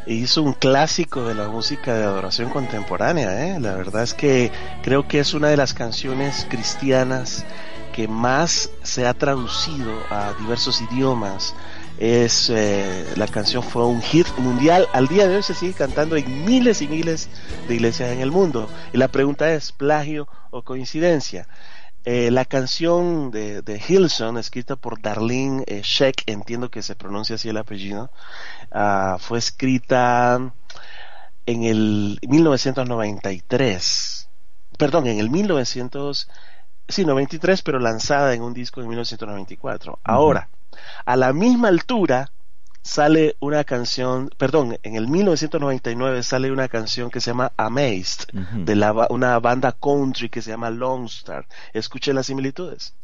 Hizo 0.06 0.42
un 0.42 0.52
clásico 0.52 1.24
de 1.24 1.34
la 1.34 1.48
música 1.48 1.94
de 1.94 2.04
adoración 2.04 2.50
contemporánea, 2.50 3.46
¿eh? 3.46 3.60
La 3.60 3.74
verdad 3.74 4.02
es 4.02 4.12
que 4.12 4.52
creo 4.82 5.08
que 5.08 5.18
es 5.18 5.32
una 5.32 5.48
de 5.48 5.56
las 5.56 5.72
canciones 5.72 6.46
cristianas 6.50 7.46
que 7.94 8.06
más 8.06 8.68
se 8.82 9.06
ha 9.06 9.14
traducido 9.14 9.94
a 10.10 10.34
diversos 10.38 10.82
idiomas. 10.82 11.54
Es 11.98 12.50
eh, 12.50 13.14
la 13.16 13.28
canción 13.28 13.62
fue 13.62 13.86
un 13.86 14.02
hit 14.02 14.26
mundial. 14.36 14.88
Al 14.92 15.08
día 15.08 15.26
de 15.26 15.36
hoy 15.36 15.42
se 15.42 15.54
sigue 15.54 15.72
cantando 15.72 16.16
en 16.16 16.44
miles 16.44 16.82
y 16.82 16.86
miles 16.86 17.30
de 17.66 17.76
iglesias 17.76 18.12
en 18.12 18.20
el 18.20 18.30
mundo. 18.30 18.68
Y 18.92 18.98
la 18.98 19.08
pregunta 19.08 19.54
es 19.54 19.72
plagio 19.72 20.28
o 20.50 20.60
coincidencia. 20.60 21.46
Eh, 22.06 22.30
la 22.30 22.44
canción 22.44 23.30
de, 23.30 23.62
de 23.62 23.82
Hilson, 23.88 24.36
escrita 24.36 24.76
por 24.76 25.00
Darlene 25.00 25.64
eh, 25.66 25.80
Sheck, 25.82 26.24
entiendo 26.26 26.70
que 26.70 26.82
se 26.82 26.96
pronuncia 26.96 27.36
así 27.36 27.48
el 27.48 27.56
apellido, 27.56 28.10
ah, 28.72 29.16
fue 29.18 29.38
escrita 29.38 30.52
en 31.46 31.64
el 31.64 32.18
1993. 32.28 34.28
Perdón, 34.76 35.06
en 35.06 35.18
el 35.18 35.30
1900, 35.30 36.28
sí, 36.88 37.06
93, 37.06 37.62
pero 37.62 37.78
lanzada 37.78 38.34
en 38.34 38.42
un 38.42 38.52
disco 38.52 38.82
en 38.82 38.88
1994. 38.88 39.98
Ahora, 40.04 40.50
a 41.06 41.16
la 41.16 41.32
misma 41.32 41.68
altura 41.68 42.33
sale 42.84 43.34
una 43.40 43.64
canción, 43.64 44.30
perdón, 44.36 44.76
en 44.82 44.94
el 44.94 45.08
1999 45.08 46.22
sale 46.22 46.52
una 46.52 46.68
canción 46.68 47.10
que 47.10 47.18
se 47.18 47.30
llama 47.30 47.50
Amazed, 47.56 48.28
de 48.58 48.76
la, 48.76 48.92
una 49.08 49.40
banda 49.40 49.72
country 49.72 50.28
que 50.28 50.42
se 50.42 50.50
llama 50.50 50.70
Lone 50.70 51.06
Star. 51.06 51.46
Escuchen 51.72 52.14
las 52.14 52.26
similitudes. 52.26 52.94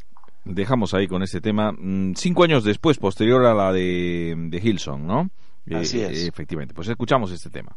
Dejamos 0.45 0.93
ahí 0.93 1.07
con 1.07 1.23
este 1.23 1.41
tema, 1.41 1.71
mm, 1.71 2.13
cinco 2.15 2.43
años 2.43 2.63
después, 2.63 2.97
posterior 2.99 3.43
a 3.45 3.55
la 3.55 3.73
de, 3.73 4.35
de 4.37 4.57
Hilson, 4.59 5.05
¿no? 5.05 5.29
Así 5.73 5.99
es. 6.01 6.27
Efectivamente, 6.27 6.75
pues 6.75 6.87
escuchamos 6.87 7.31
este 7.31 7.49
tema. 7.49 7.75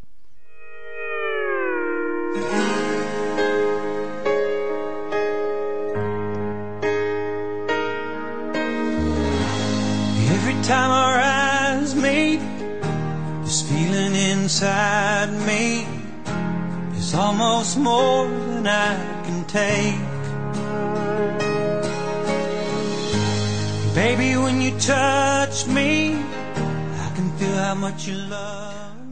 Every 10.31 10.55
time 10.63 10.91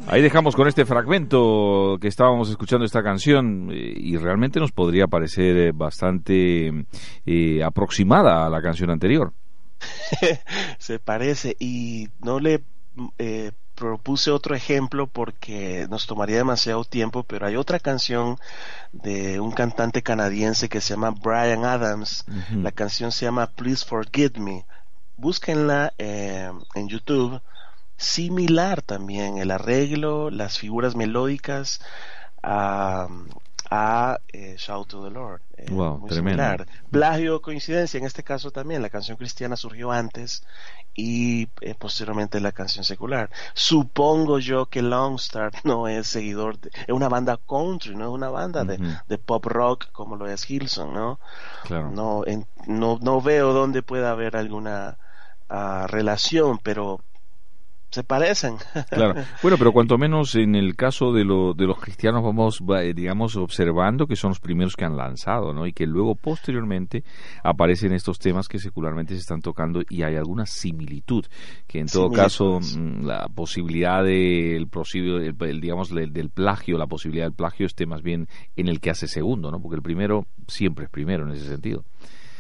Ahí 0.09 0.21
dejamos 0.21 0.57
con 0.57 0.67
este 0.67 0.85
fragmento 0.85 1.97
que 2.01 2.09
estábamos 2.09 2.51
escuchando 2.51 2.85
esta 2.85 3.03
canción 3.03 3.71
eh, 3.71 3.95
y 3.97 4.17
realmente 4.17 4.59
nos 4.59 4.73
podría 4.73 5.07
parecer 5.07 5.57
eh, 5.57 5.73
bastante 5.73 6.87
eh, 7.25 7.63
aproximada 7.63 8.45
a 8.45 8.51
la 8.51 8.61
canción 8.61 8.91
anterior. 8.91 9.33
se 10.79 10.99
parece 10.99 11.57
y 11.59 12.09
no 12.21 12.41
le 12.41 12.65
eh, 13.19 13.53
propuse 13.75 14.31
otro 14.31 14.55
ejemplo 14.55 15.07
porque 15.07 15.87
nos 15.89 16.07
tomaría 16.07 16.37
demasiado 16.37 16.85
tiempo, 16.85 17.25
pero 17.25 17.47
hay 17.47 17.57
otra 17.57 17.79
canción 17.79 18.39
de 18.93 19.41
un 19.41 19.53
cantante 19.53 20.03
canadiense 20.03 20.69
que 20.69 20.81
se 20.81 20.91
llama 20.91 21.11
Brian 21.11 21.65
Adams. 21.65 22.25
La 22.55 22.73
canción 22.73 23.13
se 23.13 23.25
llama 23.25 23.49
Please 23.49 23.85
Forgive 23.85 24.39
Me. 24.39 24.67
Búsquenla 25.17 25.93
eh, 25.99 26.51
en 26.75 26.89
YouTube. 26.89 27.41
Similar 27.97 28.83
también 28.83 29.39
el 29.39 29.51
arreglo, 29.51 30.31
las 30.31 30.59
figuras 30.59 30.97
melódicas 30.97 31.81
a 33.75 34.21
eh, 34.33 34.57
Shout 34.59 34.89
to 34.89 35.03
the 35.03 35.11
Lord. 35.11 35.41
Eh, 35.57 35.71
Wow, 35.71 35.99
muy 35.99 36.11
tremendo. 36.11 36.43
similar. 36.43 36.67
Plagio 36.91 37.41
coincidencia, 37.41 37.99
en 37.99 38.05
este 38.05 38.23
caso 38.23 38.51
también 38.51 38.83
la 38.83 38.91
canción 38.91 39.17
cristiana 39.17 39.57
surgió 39.57 39.91
antes 39.93 40.45
y 40.95 41.49
eh, 41.63 41.75
posteriormente 41.75 42.39
la 42.41 42.53
canción 42.53 42.85
secular. 42.85 43.31
Supongo 43.55 44.39
yo 44.39 44.67
que 44.67 44.83
Longstar 44.83 45.53
no 45.65 45.89
es 45.89 46.07
seguidor, 46.09 46.59
de, 46.61 46.71
es 46.87 46.93
una 46.95 47.09
banda 47.09 47.39
country, 47.49 47.97
no 47.97 48.05
es 48.05 48.11
una 48.11 48.29
banda 48.29 48.65
de, 48.65 48.79
de 49.09 49.19
pop 49.19 49.47
rock 49.47 49.87
como 49.93 50.17
lo 50.17 50.27
es 50.27 50.49
Hilson, 50.49 50.93
¿no? 50.93 51.19
Claro. 51.65 51.91
No, 51.93 52.25
en- 52.27 52.47
no, 52.67 52.99
no 53.01 53.21
veo 53.23 53.53
dónde 53.53 53.83
pueda 53.83 54.11
haber 54.11 54.37
alguna 54.37 54.99
ah, 55.49 55.87
relación, 55.89 56.59
pero 56.59 57.01
se 57.93 58.03
parecen. 58.05 58.57
Claro. 58.91 59.15
Bueno, 59.43 59.57
pero 59.59 59.73
cuanto 59.73 59.99
menos 59.99 60.35
en 60.35 60.55
el 60.55 60.75
caso 60.77 61.13
de, 61.13 61.25
lo- 61.25 61.53
de 61.55 61.67
los 61.67 61.79
cristianos 61.79 62.23
vamos, 62.25 62.61
va- 62.61 62.83
eh, 62.83 62.95
digamos, 62.95 63.37
observando 63.37 64.07
que 64.07 64.17
son 64.17 64.31
los 64.31 64.41
primeros 64.41 64.75
que 64.77 64.85
han 64.85 64.97
lanzado, 64.97 65.53
¿no? 65.53 65.67
Y 65.67 65.73
que 65.73 65.87
luego, 65.87 66.15
posteriormente, 66.15 67.05
aparecen 67.45 67.93
estos 67.93 68.19
temas 68.19 68.49
que 68.49 68.59
secularmente 68.59 69.15
se 69.15 69.21
están 69.21 69.41
tocando 69.43 69.83
y 69.89 70.03
hay 70.03 70.17
alguna 70.17 70.47
similitud, 70.47 71.25
que 71.67 71.79
en 71.81 71.87
todo 71.87 72.11
caso, 72.11 72.61
mm, 72.61 73.05
la 73.05 73.29
posibilidad 73.29 74.03
del, 74.03 74.67
posible, 74.69 75.27
el, 75.29 75.37
el, 75.49 75.61
digamos, 75.61 75.91
del, 75.95 76.13
del 76.13 76.31
plagio, 76.31 76.79
la 76.79 76.87
posibilidad 76.87 77.27
del 77.27 77.35
plagio 77.35 77.67
esté 77.67 77.87
más 77.87 78.03
bien 78.03 78.27
en 78.57 78.69
el 78.69 78.81
que 78.81 78.91
hace 78.91 79.07
segundo, 79.07 79.51
¿no? 79.51 79.61
Porque 79.61 79.77
el 79.77 79.83
primero 79.83 80.27
siempre 80.49 80.87
es 80.87 80.91
primero 80.91 81.25
en 81.27 81.33
ese 81.33 81.47
sentido. 81.47 81.85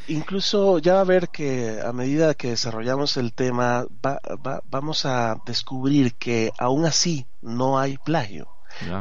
Incluso 0.09 0.79
ya 0.79 0.95
va 0.95 1.01
a 1.01 1.05
ver 1.05 1.29
que 1.29 1.81
a 1.85 1.93
medida 1.93 2.35
que 2.35 2.49
desarrollamos 2.51 3.17
el 3.17 3.33
tema, 3.33 3.87
va- 4.05 4.21
va- 4.45 4.63
vamos 4.71 5.07
a 5.07 5.37
descubrir 5.47 6.15
que 6.15 6.53
aún 6.59 6.85
así 6.85 7.27
no 7.41 7.79
hay 7.79 7.99
plagio. 7.99 8.49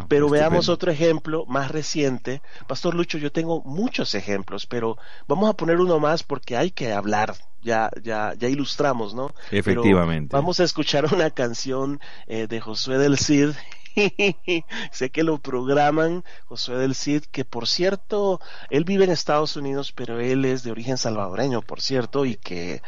Pero 0.09 0.29
veamos 0.29 0.67
otro 0.67 0.91
ejemplo 0.91 1.45
más 1.47 1.71
reciente. 1.71 2.41
Pastor 2.67 2.93
Lucho, 2.93 3.17
yo 3.17 3.31
tengo 3.31 3.61
muchos 3.63 4.15
ejemplos, 4.15 4.65
pero 4.67 4.97
vamos 5.27 5.49
a 5.49 5.53
poner 5.53 5.77
uno 5.79 5.97
más 5.97 6.23
porque 6.23 6.57
hay 6.57 6.71
que 6.71 6.91
hablar. 6.91 7.33
Ya, 7.63 7.89
ya, 8.01 8.33
ya 8.37 8.47
ilustramos, 8.49 9.13
¿no? 9.13 9.27
Pero 9.49 9.59
Efectivamente. 9.59 10.35
vamos 10.35 10.59
a 10.59 10.63
escuchar 10.63 11.13
una 11.13 11.29
canción 11.29 11.99
eh, 12.27 12.47
de 12.47 12.59
Josué 12.59 12.97
del 12.97 13.17
Cid 13.19 13.51
sé 14.91 15.09
que 15.11 15.23
lo 15.23 15.37
programan 15.39 16.23
Josué 16.45 16.77
del 16.77 16.95
Cid, 16.95 17.23
que 17.31 17.45
por 17.45 17.67
cierto, 17.67 18.39
él 18.69 18.83
vive 18.83 19.05
en 19.05 19.11
Estados 19.11 19.55
Unidos, 19.55 19.91
pero 19.91 20.19
él 20.19 20.45
es 20.45 20.63
de 20.63 20.71
origen 20.71 20.97
salvadoreño, 20.97 21.61
por 21.61 21.81
cierto, 21.81 22.25
y 22.25 22.35
que 22.35 22.81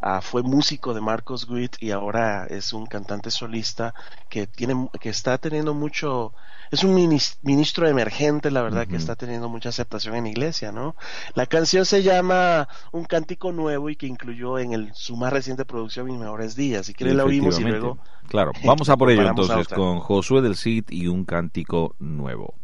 ah, 0.00 0.20
fue 0.20 0.42
músico 0.42 0.94
de 0.94 1.00
Marcos 1.00 1.48
Witt 1.48 1.76
y 1.80 1.90
ahora 1.90 2.46
es 2.46 2.72
un 2.72 2.86
cantante 2.86 3.30
solista 3.30 3.94
que 4.28 4.46
tiene, 4.46 4.88
que 5.00 5.08
está 5.10 5.38
teniendo 5.38 5.74
mucho, 5.74 6.34
es 6.70 6.84
un 6.84 6.94
minis- 6.94 7.38
ministro 7.42 7.86
emergente, 7.88 8.50
la 8.50 8.62
verdad, 8.62 8.86
que 8.86 8.96
está 8.96 9.16
teniendo 9.16 9.48
mucha 9.48 9.68
aceptación 9.68 10.14
en 10.16 10.24
la 10.24 10.30
iglesia, 10.30 10.72
¿no? 10.72 10.94
La 11.34 11.46
canción 11.46 11.84
se 11.84 12.02
llama 12.02 12.68
Un 12.92 13.04
Cántico 13.04 13.52
Nuevo 13.52 13.90
y 13.90 13.96
que 13.96 14.06
incluyó 14.06 14.58
en 14.58 14.72
el, 14.72 14.90
su 14.94 15.16
más 15.16 15.32
reciente 15.32 15.64
producción 15.64 16.06
Mis 16.06 16.18
Mejores 16.18 16.56
Días. 16.56 16.86
Si 16.86 16.94
quieren 16.94 17.16
la 17.16 17.24
oímos 17.24 17.58
y 17.58 17.64
luego 17.64 17.98
Claro, 18.28 18.52
vamos 18.64 18.88
a 18.88 18.96
por 18.96 19.10
ello 19.10 19.26
entonces 19.26 19.68
con 19.68 20.00
Josué 20.00 20.42
del 20.42 20.56
Cid 20.56 20.84
y 20.90 21.06
un 21.08 21.24
cántico 21.24 21.94
nuevo. 21.98 22.54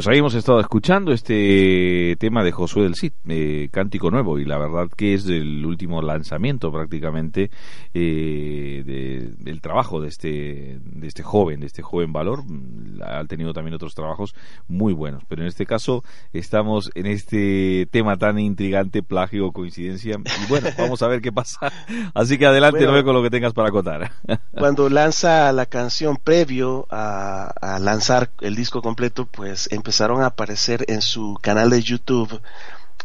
Pues 0.00 0.08
ahí 0.08 0.20
hemos 0.20 0.32
estado 0.32 0.60
escuchando 0.60 1.12
este 1.12 2.16
tema 2.18 2.42
de 2.42 2.52
Josué 2.52 2.84
del 2.84 2.94
Cid, 2.94 3.12
eh, 3.28 3.68
Cántico 3.70 4.10
Nuevo, 4.10 4.38
y 4.38 4.46
la 4.46 4.56
verdad 4.56 4.88
que 4.96 5.12
es 5.12 5.26
el 5.26 5.62
último 5.66 6.00
lanzamiento 6.00 6.72
prácticamente 6.72 7.50
eh, 7.92 8.82
de- 8.86 9.30
del 9.36 9.60
trabajo 9.60 10.00
de 10.00 10.08
este, 10.08 10.78
de 10.82 11.06
este 11.06 11.22
joven, 11.22 11.60
de 11.60 11.66
este 11.66 11.82
joven 11.82 12.14
valor. 12.14 12.44
Mm, 12.46 13.02
Ha 13.02 13.24
tenido 13.26 13.52
también 13.52 13.74
otros 13.74 13.94
trabajos 13.94 14.34
muy 14.68 14.94
buenos, 14.94 15.22
pero 15.28 15.42
en 15.42 15.48
este 15.48 15.66
caso 15.66 16.02
estamos 16.32 16.90
en 16.94 17.04
este 17.04 17.86
tema 17.90 18.16
tan 18.16 18.38
intrigante, 18.38 19.02
plagio 19.02 19.48
o 19.48 19.52
coincidencia. 19.52 20.16
Y 20.16 20.48
bueno, 20.48 20.68
vamos 20.78 21.02
a 21.02 21.08
ver 21.08 21.20
qué 21.20 21.30
pasa. 21.30 21.70
Así 22.14 22.38
que 22.38 22.46
adelante, 22.46 22.86
Bueno. 22.86 23.04
Con 23.04 23.14
lo 23.16 23.22
que 23.22 23.28
tengas 23.28 23.52
para 23.52 23.70
contar. 23.70 24.12
cuando 24.52 24.88
lanza 24.88 25.52
la 25.52 25.66
canción 25.66 26.16
previo 26.16 26.86
a, 26.88 27.52
a 27.60 27.78
lanzar 27.78 28.30
el 28.40 28.56
disco 28.56 28.80
completo, 28.80 29.26
pues 29.30 29.68
empezaron 29.90 30.22
a 30.22 30.26
aparecer 30.26 30.84
en 30.86 31.02
su 31.02 31.36
canal 31.42 31.68
de 31.70 31.82
YouTube 31.82 32.40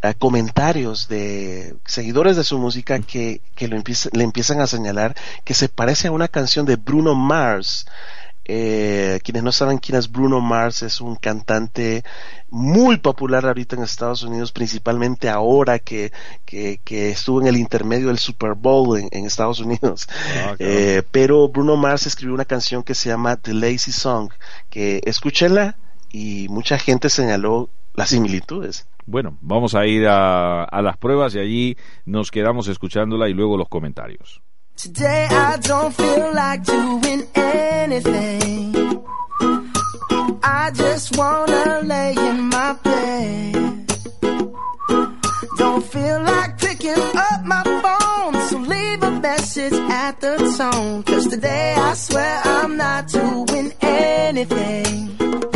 eh, 0.03 0.13
comentarios 0.19 1.07
de 1.07 1.75
seguidores 1.83 2.37
de 2.37 2.43
su 2.43 2.59
música 2.59 2.99
que, 2.99 3.41
que 3.55 3.67
lo 3.67 3.75
empieza- 3.75 4.09
le 4.13 4.23
empiezan 4.23 4.61
a 4.61 4.67
señalar 4.67 5.15
que 5.43 5.55
se 5.55 5.67
parece 5.67 6.09
a 6.09 6.11
una 6.11 6.27
canción 6.27 6.63
de 6.67 6.75
Bruno 6.75 7.15
Mars. 7.15 7.87
Eh, 8.47 9.19
quienes 9.23 9.41
no 9.41 9.51
saben 9.51 9.79
quién 9.79 9.97
es 9.97 10.11
Bruno 10.11 10.39
Mars, 10.41 10.83
es 10.83 11.01
un 11.01 11.15
cantante 11.15 12.03
muy 12.51 12.97
popular 12.97 13.43
ahorita 13.47 13.75
en 13.75 13.81
Estados 13.81 14.21
Unidos, 14.21 14.51
principalmente 14.51 15.27
ahora 15.29 15.79
que, 15.79 16.11
que, 16.45 16.79
que 16.83 17.09
estuvo 17.09 17.41
en 17.41 17.47
el 17.47 17.57
intermedio 17.57 18.09
del 18.09 18.19
Super 18.19 18.53
Bowl 18.53 18.99
en, 18.99 19.09
en 19.11 19.25
Estados 19.25 19.59
Unidos. 19.59 20.07
Eh, 20.59 21.01
pero 21.09 21.49
Bruno 21.49 21.75
Mars 21.77 22.05
escribió 22.05 22.35
una 22.35 22.45
canción 22.45 22.83
que 22.83 22.93
se 22.93 23.09
llama 23.09 23.35
The 23.37 23.55
Lazy 23.55 23.91
Song, 23.91 24.29
que 24.69 25.01
escúchenla 25.05 25.75
y 26.11 26.47
mucha 26.49 26.77
gente 26.77 27.09
señaló 27.09 27.69
las 27.93 28.09
similitudes. 28.09 28.87
Bueno, 29.05 29.37
vamos 29.41 29.75
a 29.75 29.85
ir 29.85 30.07
a, 30.07 30.63
a 30.63 30.81
las 30.81 30.97
pruebas 30.97 31.35
y 31.35 31.39
allí 31.39 31.77
nos 32.05 32.31
quedamos 32.31 32.67
escuchándola 32.67 33.29
y 33.29 33.33
luego 33.33 33.57
los 33.57 33.69
comentarios. 33.69 34.41
Today 34.75 35.27
I 35.29 35.57
don't 35.61 35.93
feel 35.93 36.33
like 36.33 36.63
doing 36.65 37.23
anything. 37.33 38.75
I 40.43 40.71
just 40.73 41.17
wanna 41.17 41.81
lay 41.83 42.13
in 42.13 42.49
my 42.49 42.75
bed. 42.83 43.87
Don't 45.57 45.83
feel 45.85 46.21
like 46.23 46.57
picking 46.57 46.99
up 47.15 47.45
my 47.45 47.63
phone, 47.63 48.41
so 48.49 48.57
leave 48.59 49.01
a 49.01 49.11
message 49.11 49.73
at 49.73 50.19
the 50.19 50.35
tone. 50.57 51.03
Cause 51.03 51.27
today 51.27 51.75
I 51.77 51.93
swear 51.93 52.41
I'm 52.43 52.75
not 52.75 53.07
doing 53.07 53.71
anything. 53.81 55.54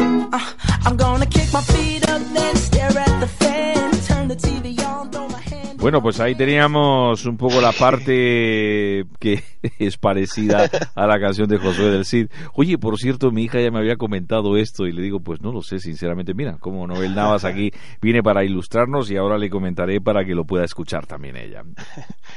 Bueno, 5.81 6.01
pues 6.01 6.19
ahí 6.19 6.35
teníamos 6.35 7.25
un 7.25 7.37
poco 7.37 7.61
la 7.61 7.71
parte 7.71 9.05
que 9.17 9.43
es 9.79 9.97
parecida 9.97 10.69
a 10.93 11.07
la 11.07 11.19
canción 11.19 11.47
de 11.47 11.57
Josué 11.57 11.85
del 11.85 12.05
Cid. 12.05 12.27
Oye, 12.53 12.77
por 12.77 12.97
cierto, 12.97 13.31
mi 13.31 13.43
hija 13.43 13.61
ya 13.61 13.71
me 13.71 13.79
había 13.79 13.95
comentado 13.95 14.57
esto 14.57 14.87
y 14.87 14.91
le 14.91 15.01
digo, 15.01 15.21
pues 15.21 15.41
no 15.41 15.53
lo 15.53 15.61
sé, 15.61 15.79
sinceramente. 15.79 16.33
Mira, 16.33 16.57
como 16.59 16.85
Noel 16.85 17.15
Navas 17.15 17.45
aquí 17.45 17.71
viene 18.01 18.21
para 18.21 18.43
ilustrarnos 18.43 19.09
y 19.09 19.15
ahora 19.15 19.37
le 19.37 19.49
comentaré 19.49 20.01
para 20.01 20.25
que 20.25 20.35
lo 20.35 20.43
pueda 20.45 20.65
escuchar 20.65 21.05
también 21.05 21.37
ella. 21.37 21.63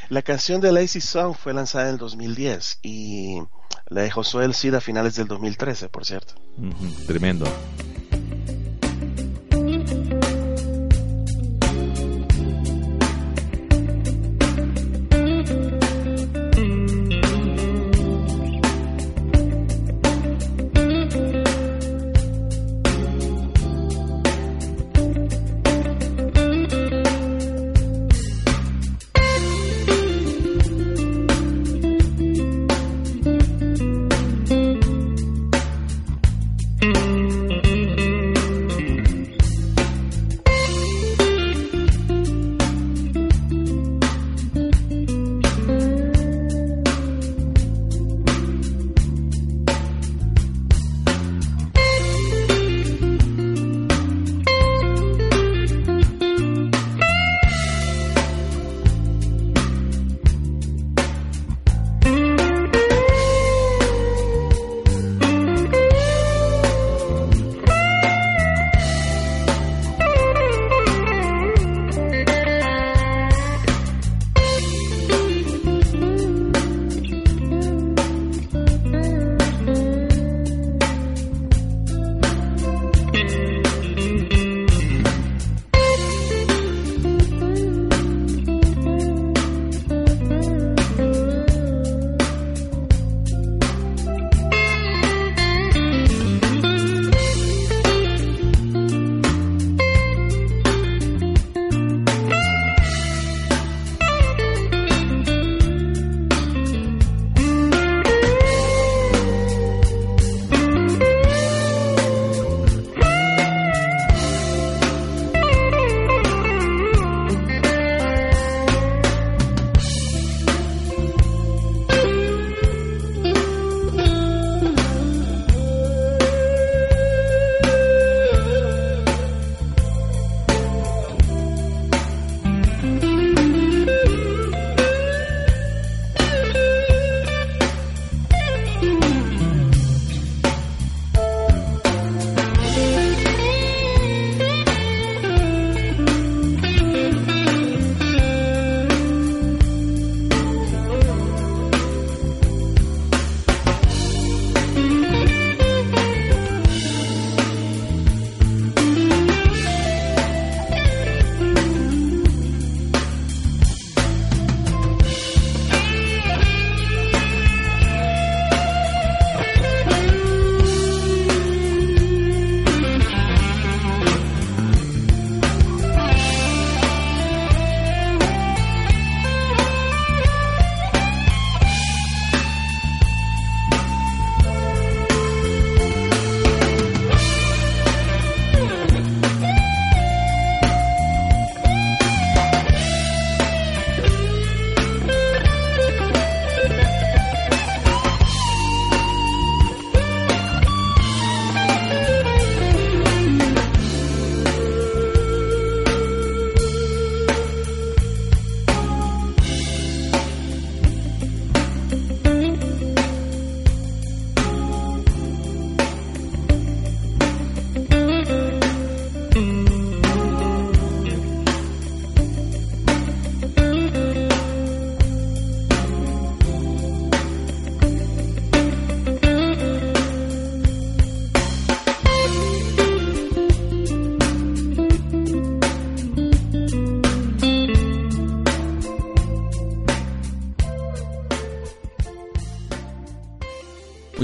La 0.08 0.22
canción 0.22 0.60
de 0.60 0.70
Lazy 0.70 1.00
Song 1.00 1.34
fue 1.34 1.52
lanzada 1.52 1.86
en 1.88 1.94
el 1.94 1.98
2010 1.98 2.78
y 2.82 3.38
la 3.88 4.02
de 4.02 4.10
Josué 4.10 4.44
El 4.44 4.54
Cid 4.54 4.74
a 4.74 4.80
finales 4.80 5.16
del 5.16 5.26
2013, 5.26 5.88
por 5.88 6.04
cierto. 6.04 6.34
Ujú, 6.58 7.06
tremendo. 7.06 7.46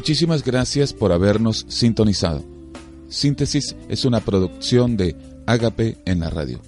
Muchísimas 0.08 0.42
gracias 0.42 0.94
por 0.94 1.12
habernos 1.12 1.66
sintonizado. 1.68 2.42
Síntesis 3.10 3.76
es 3.90 4.06
una 4.06 4.20
producción 4.20 4.96
de 4.96 5.14
Ágape 5.44 5.98
en 6.06 6.20
la 6.20 6.30
radio, 6.30 6.62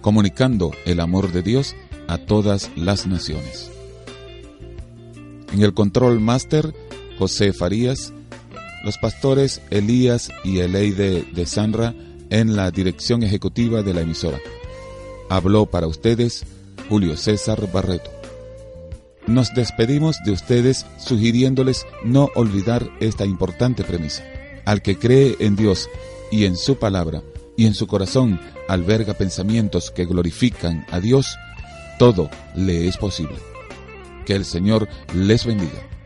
comunicando 0.00 0.72
el 0.86 0.98
amor 0.98 1.30
de 1.30 1.42
Dios 1.42 1.76
a 2.08 2.18
todas 2.18 2.68
las 2.74 3.06
naciones. 3.06 3.70
En 5.52 5.62
el 5.62 5.72
control 5.72 6.18
máster, 6.18 6.74
José 7.16 7.52
Farías, 7.52 8.12
los 8.82 8.98
pastores 8.98 9.62
Elías 9.70 10.28
y 10.42 10.58
Eleide 10.58 11.22
de 11.32 11.46
Sanra 11.46 11.94
en 12.28 12.56
la 12.56 12.72
dirección 12.72 13.22
ejecutiva 13.22 13.84
de 13.84 13.94
la 13.94 14.00
emisora. 14.00 14.40
Habló 15.28 15.66
para 15.66 15.86
ustedes 15.86 16.44
Julio 16.88 17.16
César 17.16 17.70
Barreto. 17.72 18.19
Nos 19.26 19.54
despedimos 19.54 20.16
de 20.24 20.32
ustedes 20.32 20.86
sugiriéndoles 20.98 21.86
no 22.04 22.30
olvidar 22.34 22.90
esta 23.00 23.24
importante 23.24 23.84
premisa. 23.84 24.24
Al 24.64 24.82
que 24.82 24.98
cree 24.98 25.36
en 25.40 25.56
Dios 25.56 25.88
y 26.30 26.44
en 26.44 26.56
su 26.56 26.78
palabra 26.78 27.22
y 27.56 27.66
en 27.66 27.74
su 27.74 27.86
corazón 27.86 28.40
alberga 28.68 29.14
pensamientos 29.14 29.90
que 29.90 30.06
glorifican 30.06 30.86
a 30.90 31.00
Dios, 31.00 31.36
todo 31.98 32.30
le 32.54 32.88
es 32.88 32.96
posible. 32.96 33.36
Que 34.24 34.34
el 34.34 34.44
Señor 34.44 34.88
les 35.14 35.44
bendiga. 35.44 35.99